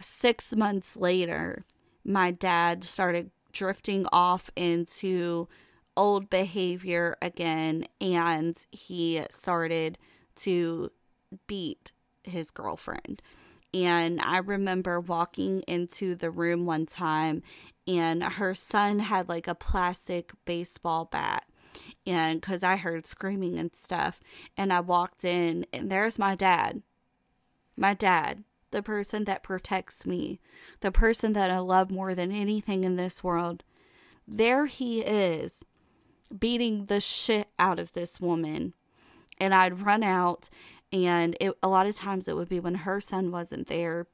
six 0.00 0.56
months 0.56 0.96
later, 0.96 1.64
my 2.04 2.30
dad 2.30 2.82
started 2.82 3.30
drifting 3.52 4.06
off 4.12 4.50
into 4.56 5.48
old 5.96 6.30
behavior 6.30 7.16
again 7.20 7.84
and 8.00 8.64
he 8.70 9.22
started 9.30 9.98
to 10.36 10.90
beat 11.46 11.92
his 12.22 12.50
girlfriend. 12.50 13.22
And 13.72 14.20
I 14.20 14.38
remember 14.38 14.98
walking 14.98 15.60
into 15.62 16.16
the 16.16 16.30
room 16.30 16.66
one 16.66 16.86
time, 16.86 17.42
and 17.86 18.22
her 18.22 18.54
son 18.54 18.98
had 18.98 19.28
like 19.28 19.46
a 19.46 19.54
plastic 19.54 20.32
baseball 20.44 21.04
bat. 21.04 21.44
And 22.04 22.40
because 22.40 22.64
I 22.64 22.76
heard 22.76 23.06
screaming 23.06 23.58
and 23.58 23.70
stuff, 23.74 24.18
and 24.56 24.72
I 24.72 24.80
walked 24.80 25.24
in, 25.24 25.66
and 25.72 25.90
there's 25.90 26.18
my 26.18 26.34
dad. 26.34 26.82
My 27.76 27.94
dad, 27.94 28.42
the 28.70 28.82
person 28.82 29.24
that 29.24 29.42
protects 29.42 30.06
me, 30.06 30.40
the 30.80 30.90
person 30.90 31.32
that 31.34 31.50
I 31.50 31.58
love 31.58 31.90
more 31.90 32.14
than 32.14 32.32
anything 32.32 32.84
in 32.84 32.96
this 32.96 33.24
world. 33.24 33.64
There 34.26 34.66
he 34.66 35.00
is, 35.00 35.64
beating 36.36 36.86
the 36.86 37.00
shit 37.00 37.48
out 37.58 37.78
of 37.78 37.92
this 37.92 38.20
woman. 38.20 38.74
And 39.38 39.54
I'd 39.54 39.80
run 39.80 40.02
out 40.02 40.50
and 40.92 41.36
it, 41.40 41.56
a 41.62 41.68
lot 41.68 41.86
of 41.86 41.96
times 41.96 42.28
it 42.28 42.36
would 42.36 42.48
be 42.48 42.60
when 42.60 42.76
her 42.76 43.00
son 43.00 43.30
wasn't 43.30 43.68
there 43.68 44.06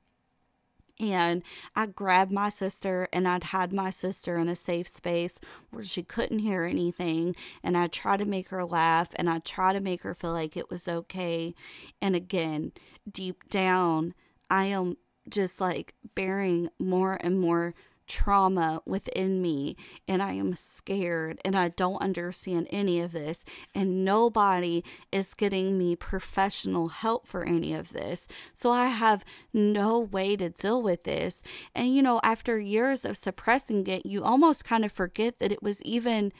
and 0.98 1.42
I 1.74 1.86
grabbed 1.86 2.32
my 2.32 2.48
sister 2.48 3.08
and 3.12 3.28
I'd 3.28 3.44
hide 3.44 3.72
my 3.72 3.90
sister 3.90 4.38
in 4.38 4.48
a 4.48 4.56
safe 4.56 4.88
space 4.88 5.38
where 5.70 5.84
she 5.84 6.02
couldn't 6.02 6.38
hear 6.38 6.64
anything. 6.64 7.36
And 7.62 7.76
I'd 7.76 7.92
try 7.92 8.16
to 8.16 8.24
make 8.24 8.48
her 8.48 8.64
laugh 8.64 9.08
and 9.16 9.28
I'd 9.28 9.44
try 9.44 9.72
to 9.72 9.80
make 9.80 10.02
her 10.02 10.14
feel 10.14 10.32
like 10.32 10.56
it 10.56 10.70
was 10.70 10.88
okay. 10.88 11.54
And 12.00 12.16
again, 12.16 12.72
deep 13.10 13.48
down, 13.50 14.14
I 14.50 14.66
am 14.66 14.96
just 15.28 15.60
like 15.60 15.94
bearing 16.14 16.68
more 16.78 17.18
and 17.20 17.38
more 17.40 17.74
trauma 18.06 18.80
within 18.86 19.42
me 19.42 19.76
and 20.06 20.22
I 20.22 20.32
am 20.32 20.54
scared 20.54 21.40
and 21.44 21.56
I 21.56 21.68
don't 21.68 22.00
understand 22.00 22.68
any 22.70 23.00
of 23.00 23.12
this 23.12 23.44
and 23.74 24.04
nobody 24.04 24.84
is 25.10 25.34
getting 25.34 25.76
me 25.76 25.96
professional 25.96 26.88
help 26.88 27.26
for 27.26 27.44
any 27.44 27.74
of 27.74 27.92
this. 27.92 28.28
So 28.52 28.70
I 28.70 28.86
have 28.86 29.24
no 29.52 29.98
way 29.98 30.36
to 30.36 30.50
deal 30.50 30.82
with 30.82 31.04
this. 31.04 31.42
And 31.74 31.94
you 31.94 32.02
know, 32.02 32.20
after 32.22 32.58
years 32.58 33.04
of 33.04 33.16
suppressing 33.16 33.86
it, 33.86 34.06
you 34.06 34.22
almost 34.22 34.64
kind 34.64 34.84
of 34.84 34.92
forget 34.92 35.38
that 35.38 35.52
it 35.52 35.62
was 35.62 35.82
even 35.82 36.32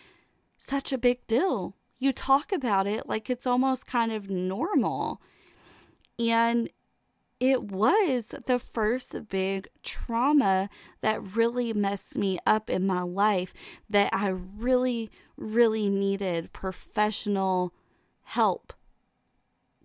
such 0.59 0.92
a 0.92 0.99
big 0.99 1.27
deal. 1.27 1.75
You 1.99 2.12
talk 2.12 2.53
about 2.53 2.87
it 2.87 3.09
like 3.09 3.29
it's 3.29 3.47
almost 3.47 3.87
kind 3.87 4.12
of 4.12 4.31
normal. 4.31 5.21
And 6.19 6.71
it 7.38 7.64
was 7.64 8.35
the 8.46 8.59
first 8.59 9.29
big 9.29 9.68
trauma 9.83 10.70
that 11.01 11.37
really 11.37 11.72
messed 11.72 12.16
me 12.16 12.38
up 12.46 12.70
in 12.70 12.87
my 12.87 13.03
life 13.03 13.53
that 13.90 14.14
I 14.14 14.29
really, 14.29 15.11
really 15.37 15.90
needed 15.90 16.53
professional 16.53 17.75
help 18.25 18.72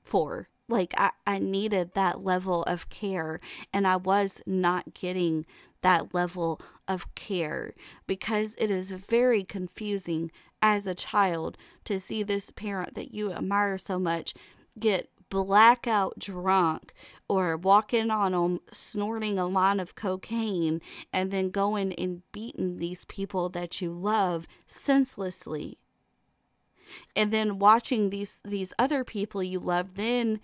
for. 0.02 0.48
Like, 0.70 0.94
I, 0.98 1.12
I 1.28 1.40
needed 1.40 1.94
that 1.94 2.24
level 2.24 2.64
of 2.64 2.88
care, 2.88 3.42
and 3.74 3.86
I 3.86 3.98
was 3.98 4.42
not 4.46 4.94
getting 4.94 5.46
that 5.82 6.14
level 6.14 6.62
of 6.88 7.14
care 7.16 7.74
because 8.08 8.56
it 8.58 8.72
is 8.72 8.92
very 8.92 9.44
confusing 9.44 10.32
as 10.62 10.88
a 10.88 10.96
child 10.96 11.58
to 11.84 12.00
see 12.00 12.24
this 12.24 12.52
parent 12.52 12.96
that 12.96 13.14
you 13.14 13.34
admire 13.34 13.78
so 13.78 14.00
much 14.00 14.34
get 14.80 15.10
blackout 15.32 16.20
drunk 16.20 16.94
or 17.28 17.58
walking 17.58 18.12
on 18.12 18.34
them 18.34 18.60
snorting 18.72 19.40
a 19.40 19.48
line 19.48 19.80
of 19.80 19.96
cocaine 19.96 20.82
and 21.12 21.32
then 21.32 21.50
going 21.50 21.94
and 21.94 22.22
beating 22.32 22.78
these 22.78 23.06
people 23.06 23.50
that 23.50 23.82
you 23.82 23.92
love 23.92 24.48
senselessly. 24.68 25.80
And 27.16 27.32
then 27.32 27.58
watching 27.58 28.10
these 28.10 28.42
these 28.44 28.74
other 28.78 29.04
people 29.06 29.42
you 29.42 29.60
love 29.60 29.96
then 29.96 30.42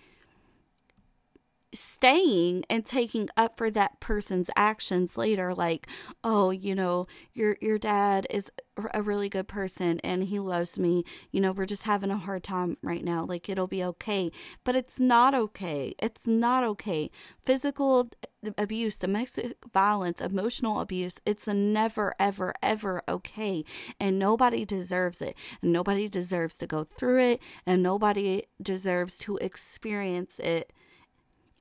staying 1.74 2.64
and 2.70 2.86
taking 2.86 3.30
up 3.36 3.58
for 3.58 3.70
that 3.70 4.00
person's 4.00 4.50
actions 4.56 5.18
later 5.18 5.54
like 5.54 5.86
oh 6.24 6.50
you 6.50 6.74
know 6.74 7.06
your 7.34 7.58
your 7.62 7.78
dad 7.78 8.26
is 8.30 8.50
a 8.94 9.02
really 9.02 9.30
good 9.30 9.48
person 9.48 10.00
and 10.04 10.26
he 10.26 10.40
loves 10.40 10.78
me. 10.78 11.04
You 11.32 11.42
know 11.42 11.52
we're 11.52 11.66
just 11.66 11.84
having 11.84 12.12
a 12.12 12.18
hard 12.18 12.44
time 12.44 12.78
right 12.82 13.04
now. 13.04 13.26
Like 13.26 13.50
it'll 13.50 13.68
be 13.68 13.84
okay. 13.84 14.32
But 14.64 14.76
it's 14.76 15.00
not 15.00 15.34
okay. 15.34 15.96
It's 16.00 16.26
not 16.26 16.64
okay. 16.64 17.10
Physical 17.46 18.10
abuse 18.58 18.98
domestic 18.98 19.58
violence 19.74 20.22
emotional 20.22 20.80
abuse 20.80 21.20
it's 21.26 21.48
never 21.48 22.14
ever 22.20 22.54
ever 22.62 23.02
okay. 23.10 23.64
And 24.00 24.20
nobody 24.20 24.66
deserves 24.66 25.22
it. 25.22 25.36
And 25.62 25.74
nobody 25.74 26.08
deserves 26.08 26.58
to 26.58 26.68
go 26.68 26.84
through 26.84 27.20
it. 27.20 27.42
And 27.66 27.82
nobody 27.82 28.44
deserves 28.62 29.18
to 29.20 29.38
experience 29.38 30.40
it 30.40 30.72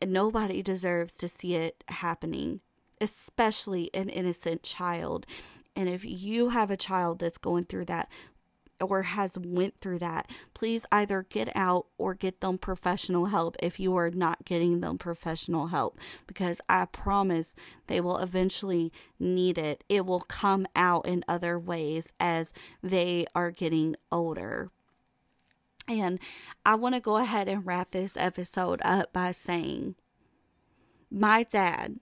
and 0.01 0.13
nobody 0.13 0.63
deserves 0.63 1.15
to 1.17 1.29
see 1.29 1.55
it 1.55 1.85
happening, 1.89 2.61
especially 3.01 3.91
an 3.95 4.09
innocent 4.09 4.63
child. 4.63 5.27
And 5.75 5.89
if 5.89 6.05
you 6.05 6.51
have 6.51 6.71
a 6.71 6.77
child 6.77 7.19
that's 7.19 7.39
going 7.39 7.65
through 7.65 7.87
that, 7.87 8.11
or 8.81 9.03
has 9.03 9.39
went 9.39 9.81
through 9.81 9.99
that 9.99 10.31
please 10.55 10.85
either 10.93 11.25
get 11.29 11.55
out 11.57 11.87
or 11.99 12.15
get 12.15 12.41
them 12.41 12.59
professional 12.59 13.27
help 13.27 13.57
if 13.63 13.81
you 13.81 13.97
are 13.97 14.11
not 14.11 14.45
getting 14.45 14.81
them 14.81 14.99
professional 14.99 15.69
help 15.69 15.99
because 16.27 16.61
i 16.69 16.85
promise 16.85 17.55
they 17.87 18.01
will 18.01 18.19
eventually 18.19 18.93
need 19.19 19.57
it 19.57 19.83
it 19.89 20.05
will 20.05 20.21
come 20.21 20.67
out 20.77 21.07
in 21.07 21.25
other 21.27 21.59
ways 21.59 22.13
as 22.21 22.53
they 22.83 23.25
are 23.35 23.51
getting 23.51 23.97
older 24.13 24.71
and 25.89 26.19
I 26.65 26.75
want 26.75 26.95
to 26.95 27.01
go 27.01 27.17
ahead 27.17 27.49
and 27.49 27.67
wrap 27.67 27.91
this 27.91 28.17
episode 28.17 28.81
up 28.85 29.13
by 29.13 29.31
saying 29.31 29.95
my 31.11 31.45
dad 31.45 32.01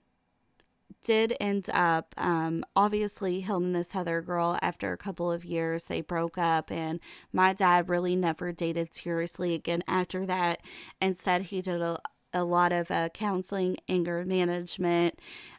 did 1.04 1.36
end 1.38 1.68
up, 1.72 2.14
um, 2.16 2.64
obviously, 2.74 3.42
him 3.42 3.64
and 3.64 3.76
this 3.76 3.92
Heather 3.92 4.22
girl, 4.22 4.58
after 4.62 4.92
a 4.92 4.96
couple 4.96 5.30
of 5.30 5.44
years, 5.44 5.84
they 5.84 6.00
broke 6.00 6.38
up. 6.38 6.70
And 6.72 6.98
my 7.32 7.52
dad 7.52 7.88
really 7.88 8.16
never 8.16 8.52
dated 8.52 8.94
seriously 8.94 9.54
again 9.54 9.84
after 9.86 10.26
that 10.26 10.62
and 11.00 11.16
said 11.16 11.42
he 11.42 11.60
did 11.60 11.80
a, 11.80 12.00
a 12.32 12.42
lot 12.42 12.72
of 12.72 12.90
uh, 12.90 13.10
counseling, 13.10 13.76
anger 13.88 14.24
management. 14.24 15.18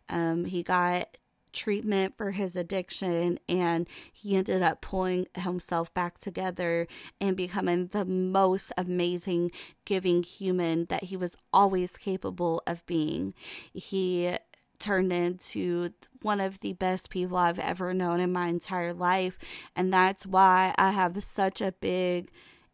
Um, 0.09 0.45
he 0.45 0.63
got 0.63 1.15
treatment 1.55 2.15
for 2.17 2.31
his 2.31 2.55
addiction 2.55 3.39
and 3.49 3.87
he 4.11 4.35
ended 4.35 4.61
up 4.61 4.81
pulling 4.81 5.27
himself 5.35 5.93
back 5.93 6.17
together 6.17 6.87
and 7.19 7.35
becoming 7.35 7.87
the 7.87 8.05
most 8.05 8.71
amazing 8.77 9.51
giving 9.85 10.21
human 10.21 10.85
that 10.85 11.05
he 11.05 11.17
was 11.17 11.35
always 11.51 11.91
capable 11.91 12.61
of 12.67 12.85
being. 12.85 13.33
He 13.73 14.37
turned 14.77 15.11
into 15.13 15.93
one 16.21 16.41
of 16.41 16.59
the 16.59 16.73
best 16.73 17.09
people 17.09 17.37
I've 17.37 17.59
ever 17.59 17.93
known 17.93 18.19
in 18.19 18.31
my 18.31 18.47
entire 18.47 18.93
life 18.93 19.37
and 19.75 19.93
that's 19.93 20.25
why 20.27 20.75
I 20.77 20.91
have 20.91 21.23
such 21.23 21.61
a 21.61 21.71
big 21.71 22.29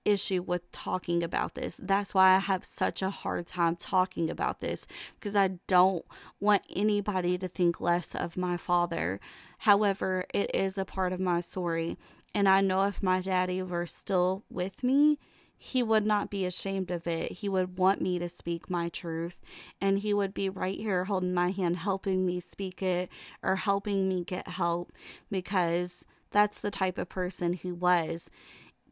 issue 0.05 0.41
with 0.41 0.71
talking 0.71 1.23
about 1.23 1.55
this. 1.55 1.75
That's 1.79 2.13
why 2.13 2.35
I 2.35 2.39
have 2.39 2.65
such 2.65 3.01
a 3.01 3.09
hard 3.09 3.47
time 3.47 3.75
talking 3.75 4.29
about 4.29 4.61
this 4.61 4.87
because 5.15 5.35
I 5.35 5.59
don't 5.67 6.05
want 6.39 6.63
anybody 6.73 7.37
to 7.37 7.47
think 7.47 7.79
less 7.79 8.15
of 8.15 8.37
my 8.37 8.57
father. 8.57 9.19
However, 9.59 10.25
it 10.33 10.53
is 10.53 10.77
a 10.77 10.85
part 10.85 11.13
of 11.13 11.19
my 11.19 11.41
story. 11.41 11.97
And 12.33 12.47
I 12.47 12.61
know 12.61 12.83
if 12.83 13.03
my 13.03 13.19
daddy 13.21 13.61
were 13.61 13.85
still 13.85 14.43
with 14.49 14.83
me, 14.83 15.19
he 15.63 15.83
would 15.83 16.07
not 16.07 16.31
be 16.31 16.45
ashamed 16.45 16.89
of 16.89 17.05
it. 17.05 17.33
He 17.33 17.47
would 17.47 17.77
want 17.77 18.01
me 18.01 18.17
to 18.17 18.27
speak 18.27 18.67
my 18.67 18.89
truth. 18.89 19.39
And 19.79 19.99
he 19.99 20.11
would 20.11 20.33
be 20.33 20.49
right 20.49 20.79
here 20.79 21.05
holding 21.05 21.35
my 21.35 21.51
hand, 21.51 21.77
helping 21.77 22.25
me 22.25 22.39
speak 22.39 22.81
it 22.81 23.09
or 23.43 23.57
helping 23.57 24.09
me 24.09 24.23
get 24.23 24.47
help 24.47 24.91
because 25.29 26.03
that's 26.31 26.61
the 26.61 26.71
type 26.71 26.97
of 26.97 27.09
person 27.09 27.53
he 27.53 27.71
was. 27.71 28.31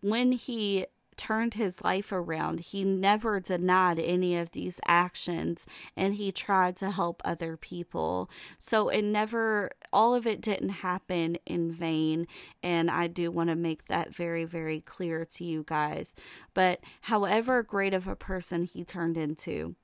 When 0.02 0.34
he 0.34 0.86
turned 1.20 1.56
his 1.56 1.84
life 1.84 2.14
around. 2.14 2.62
He 2.62 2.86
never 2.86 3.42
denied 3.42 4.00
any 4.00 4.38
of 4.38 4.52
these 4.52 4.80
actions 4.88 5.68
and 5.96 6.16
he 6.16 6.32
tried 6.32 6.78
to 6.78 6.92
help 6.92 7.22
other 7.26 7.58
people. 7.58 8.30
So 8.58 8.88
it 8.88 9.02
never, 9.04 9.72
all 9.92 10.16
of 10.16 10.26
it 10.26 10.40
didn't 10.40 10.70
happen 10.70 11.38
in 11.46 11.72
vain. 11.72 12.26
And 12.64 12.90
I 12.90 13.08
do 13.08 13.32
want 13.32 13.50
to 13.50 13.56
make 13.56 13.86
that 13.86 14.16
very, 14.16 14.46
very 14.46 14.80
clear 14.80 15.26
to 15.26 15.44
you 15.44 15.66
guys. 15.68 16.16
But 16.54 16.80
however 17.02 17.64
great 17.64 17.94
of 17.94 18.08
a 18.08 18.16
person 18.16 18.64
he 18.64 18.86
turned 18.86 19.18
into, 19.18 19.76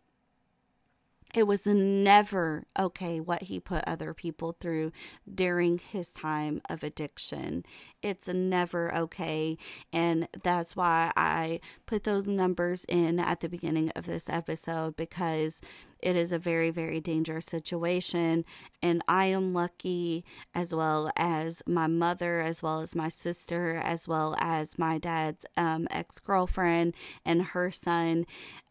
it 1.33 1.47
was 1.47 1.65
never 1.65 2.65
okay 2.79 3.19
what 3.19 3.43
he 3.43 3.59
put 3.59 3.83
other 3.85 4.13
people 4.13 4.55
through 4.59 4.91
during 5.33 5.79
his 5.79 6.11
time 6.11 6.61
of 6.69 6.83
addiction. 6.83 7.65
It's 8.01 8.27
never 8.27 8.93
okay. 8.95 9.57
And 9.91 10.29
that's 10.43 10.75
why 10.75 11.11
I 11.17 11.59
put 11.85 12.03
those 12.03 12.27
numbers 12.27 12.85
in 12.87 13.19
at 13.19 13.41
the 13.41 13.49
beginning 13.49 13.89
of 13.95 14.05
this 14.05 14.29
episode 14.29 14.95
because 14.95 15.61
it 15.99 16.15
is 16.15 16.31
a 16.31 16.39
very, 16.39 16.69
very 16.69 16.99
dangerous 16.99 17.45
situation. 17.45 18.45
And 18.81 19.01
I 19.07 19.25
am 19.25 19.53
lucky, 19.53 20.23
as 20.53 20.73
well 20.73 21.09
as 21.15 21.63
my 21.65 21.87
mother, 21.87 22.41
as 22.41 22.61
well 22.61 22.81
as 22.81 22.95
my 22.95 23.09
sister, 23.09 23.75
as 23.75 24.07
well 24.07 24.35
as 24.39 24.77
my 24.77 24.97
dad's 24.97 25.45
um, 25.57 25.87
ex 25.91 26.19
girlfriend 26.19 26.93
and 27.25 27.41
her 27.43 27.71
son. 27.71 28.25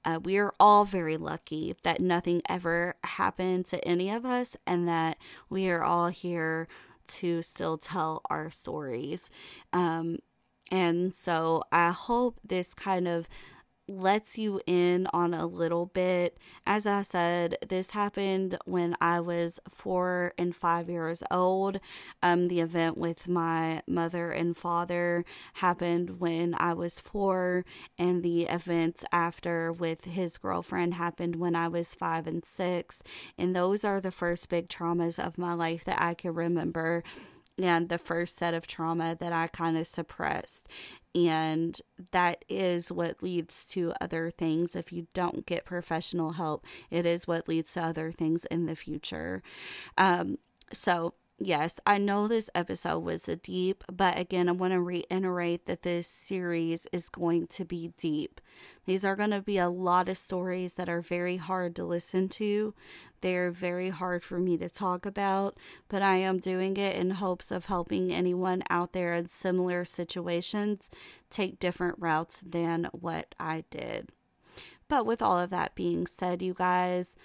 Uh, 0.05 0.21
we 0.23 0.37
are 0.37 0.53
all 0.61 0.85
very 0.85 1.17
lucky 1.17 1.75
that 1.83 2.01
nothing 2.01 2.43
ever 2.49 2.95
happened 3.05 3.67
to 3.67 3.83
any 3.87 4.11
of 4.11 4.25
us 4.25 4.57
and 4.67 4.87
that 4.87 5.17
we 5.49 5.69
are 5.69 5.83
all 5.83 6.09
here 6.09 6.69
to 7.07 7.43
still 7.43 7.79
tell 7.79 8.23
our 8.31 8.51
stories. 8.51 9.31
Um, 9.73 10.19
and 10.71 11.15
so 11.15 11.63
I 11.71 11.91
hope 11.91 12.41
this 12.45 12.75
kind 12.75 13.07
of 13.07 13.29
lets 13.87 14.39
you 14.39 14.61
in 14.67 15.07
on 15.13 15.35
a 15.35 15.47
little 15.47 15.87
bit. 15.87 16.39
As 16.67 16.87
I 16.87 17.03
said, 17.03 17.57
this 17.69 17.91
happened 17.91 18.57
when 18.65 18.97
I 19.01 19.21
was 19.21 19.61
four 19.69 20.33
and 20.39 20.57
five 20.57 20.89
years 20.89 21.23
old. 21.31 21.81
Um, 22.23 22.47
the 22.47 22.61
event 22.61 22.97
with 22.97 23.29
my 23.29 23.83
mother 23.87 24.31
and 24.31 24.57
father 24.57 25.25
happened 25.55 26.21
when 26.21 26.55
I 26.59 26.73
was 26.73 27.01
four, 27.01 27.65
and 27.99 28.23
the 28.23 28.45
events 28.45 29.05
after 29.13 29.73
with 29.73 30.05
his 30.07 30.39
girlfriend 30.39 30.95
happened 30.95 31.37
when 31.37 31.55
I 31.55 31.69
was 31.69 31.95
five 31.95 32.27
and 32.27 32.45
six. 32.45 33.03
And 33.37 33.55
those 33.55 33.85
are 33.85 34.01
the 34.01 34.11
first 34.11 34.49
big 34.49 34.69
traumas 34.69 35.25
of 35.25 35.39
my 35.39 35.53
life 35.53 35.85
that 35.85 36.01
I 36.01 36.15
can 36.15 36.35
remember 36.35 37.03
and 37.63 37.89
the 37.89 37.99
first 37.99 38.39
set 38.39 38.55
of 38.55 38.67
trauma 38.67 39.15
that 39.15 39.33
I 39.33 39.47
kind 39.47 39.77
of 39.77 39.87
suppressed. 39.87 40.69
And 41.15 41.81
that 42.11 42.45
is 42.49 42.91
what 42.91 43.23
leads 43.23 43.65
to 43.67 43.93
other 44.01 44.31
things. 44.31 44.75
If 44.75 44.93
you 44.93 45.07
don't 45.15 45.47
get 45.47 45.65
professional 45.65 46.33
help, 46.33 46.65
it 46.91 47.07
is 47.07 47.29
what 47.29 47.49
leads 47.49 47.73
to 47.75 47.85
other 47.85 48.11
things 48.11 48.45
in 48.47 48.67
the 48.67 48.75
future. 48.75 49.43
Um, 49.97 50.39
so, 50.73 51.15
yes, 51.39 51.81
I 51.87 51.99
know 51.99 52.27
this 52.27 52.49
episode 52.55 53.01
was 53.01 53.29
a 53.29 53.37
deep, 53.37 53.85
but 53.93 54.19
again, 54.19 54.49
I 54.49 54.53
want 54.53 54.73
to 54.73 54.81
reiterate 54.81 55.67
that 55.67 55.83
this 55.83 56.07
series 56.07 56.87
is 56.93 57.09
going 57.09 57.49
to 57.49 57.65
be 57.65 57.93
deep. 57.99 58.41
These 58.87 59.05
are 59.05 59.17
going 59.17 59.31
to 59.31 59.41
be 59.41 59.59
a 59.59 59.69
lot 59.69 60.09
of 60.09 60.17
stories 60.17 60.75
that 60.75 60.89
are 60.89 61.01
very 61.01 61.37
hard 61.37 61.75
to 61.77 61.85
listen 61.85 62.29
to. 62.31 62.75
They're 63.21 63.51
very 63.51 63.91
hard 63.91 64.23
for 64.23 64.39
me 64.39 64.57
to 64.59 64.69
talk 64.69 65.07
about, 65.07 65.57
but 65.89 66.03
I 66.03 66.17
am 66.17 66.39
doing 66.39 66.77
it 66.77 66.97
in 66.97 67.11
hopes 67.11 67.51
of 67.51 67.67
helping 67.67 68.13
anyone 68.13 68.63
out 68.71 68.93
there 68.93 69.15
in 69.15 69.29
similar 69.29 69.85
situations 69.85 70.91
take 71.31 71.59
different 71.59 71.97
routes 71.99 72.41
than 72.45 72.89
what 72.93 73.35
I 73.41 73.65
did. 73.71 74.11
But 74.89 75.07
with 75.07 75.23
all 75.23 75.39
of 75.39 75.51
that 75.51 75.75
being 75.75 76.07
said, 76.07 76.43
you 76.43 76.55
guys, 76.55 77.17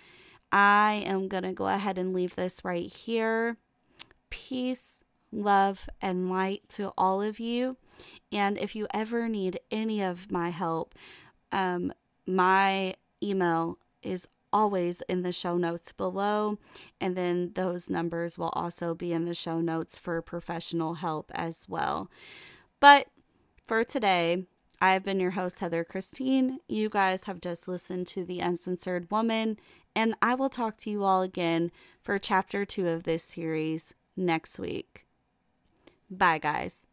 I 0.52 1.04
am 1.06 1.28
going 1.28 1.44
to 1.44 1.52
go 1.52 1.68
ahead 1.68 1.98
and 1.98 2.14
leave 2.14 2.36
this 2.36 2.64
right 2.64 2.92
here 2.92 3.58
peace, 4.30 5.04
love, 5.32 5.90
and 6.02 6.30
light 6.30 6.64
to 6.70 6.94
all 6.98 7.22
of 7.22 7.40
you. 7.40 7.78
And 8.32 8.58
if 8.58 8.76
you 8.76 8.88
ever 8.94 9.28
need 9.28 9.60
any 9.72 10.02
of 10.02 10.32
my 10.32 10.50
help, 10.50 10.96
um, 11.52 11.94
my 12.26 12.96
email 13.22 13.78
is 14.02 14.28
always 14.52 15.02
in 15.02 15.22
the 15.22 15.32
show 15.32 15.58
notes 15.58 15.92
below. 15.92 16.58
And 17.00 17.16
then 17.16 17.52
those 17.56 17.90
numbers 17.90 18.38
will 18.38 18.50
also 18.50 18.96
be 18.96 19.14
in 19.14 19.26
the 19.26 19.34
show 19.34 19.60
notes 19.60 19.98
for 19.98 20.22
professional 20.22 20.96
help 20.96 21.32
as 21.36 21.68
well. 21.68 22.10
But 22.80 23.08
for 23.66 23.84
today, 23.84 24.46
I 24.82 24.94
have 24.94 25.04
been 25.04 25.20
your 25.20 25.32
host, 25.32 25.60
Heather 25.60 25.84
Christine. 25.84 26.60
You 26.68 26.90
guys 26.90 27.26
have 27.26 27.42
just 27.42 27.68
listened 27.68 28.08
to 28.08 28.24
The 28.24 28.40
Uncensored 28.40 29.12
Woman, 29.12 29.60
and 29.94 30.16
I 30.22 30.36
will 30.36 30.50
talk 30.50 30.78
to 30.78 30.90
you 30.90 31.04
all 31.04 31.22
again 31.22 31.70
for 32.02 32.18
chapter 32.18 32.66
two 32.66 32.88
of 32.88 33.04
this 33.04 33.24
series 33.24 33.94
next 34.20 34.60
week. 34.60 35.06
Bye, 36.10 36.40
guys. 36.40 36.86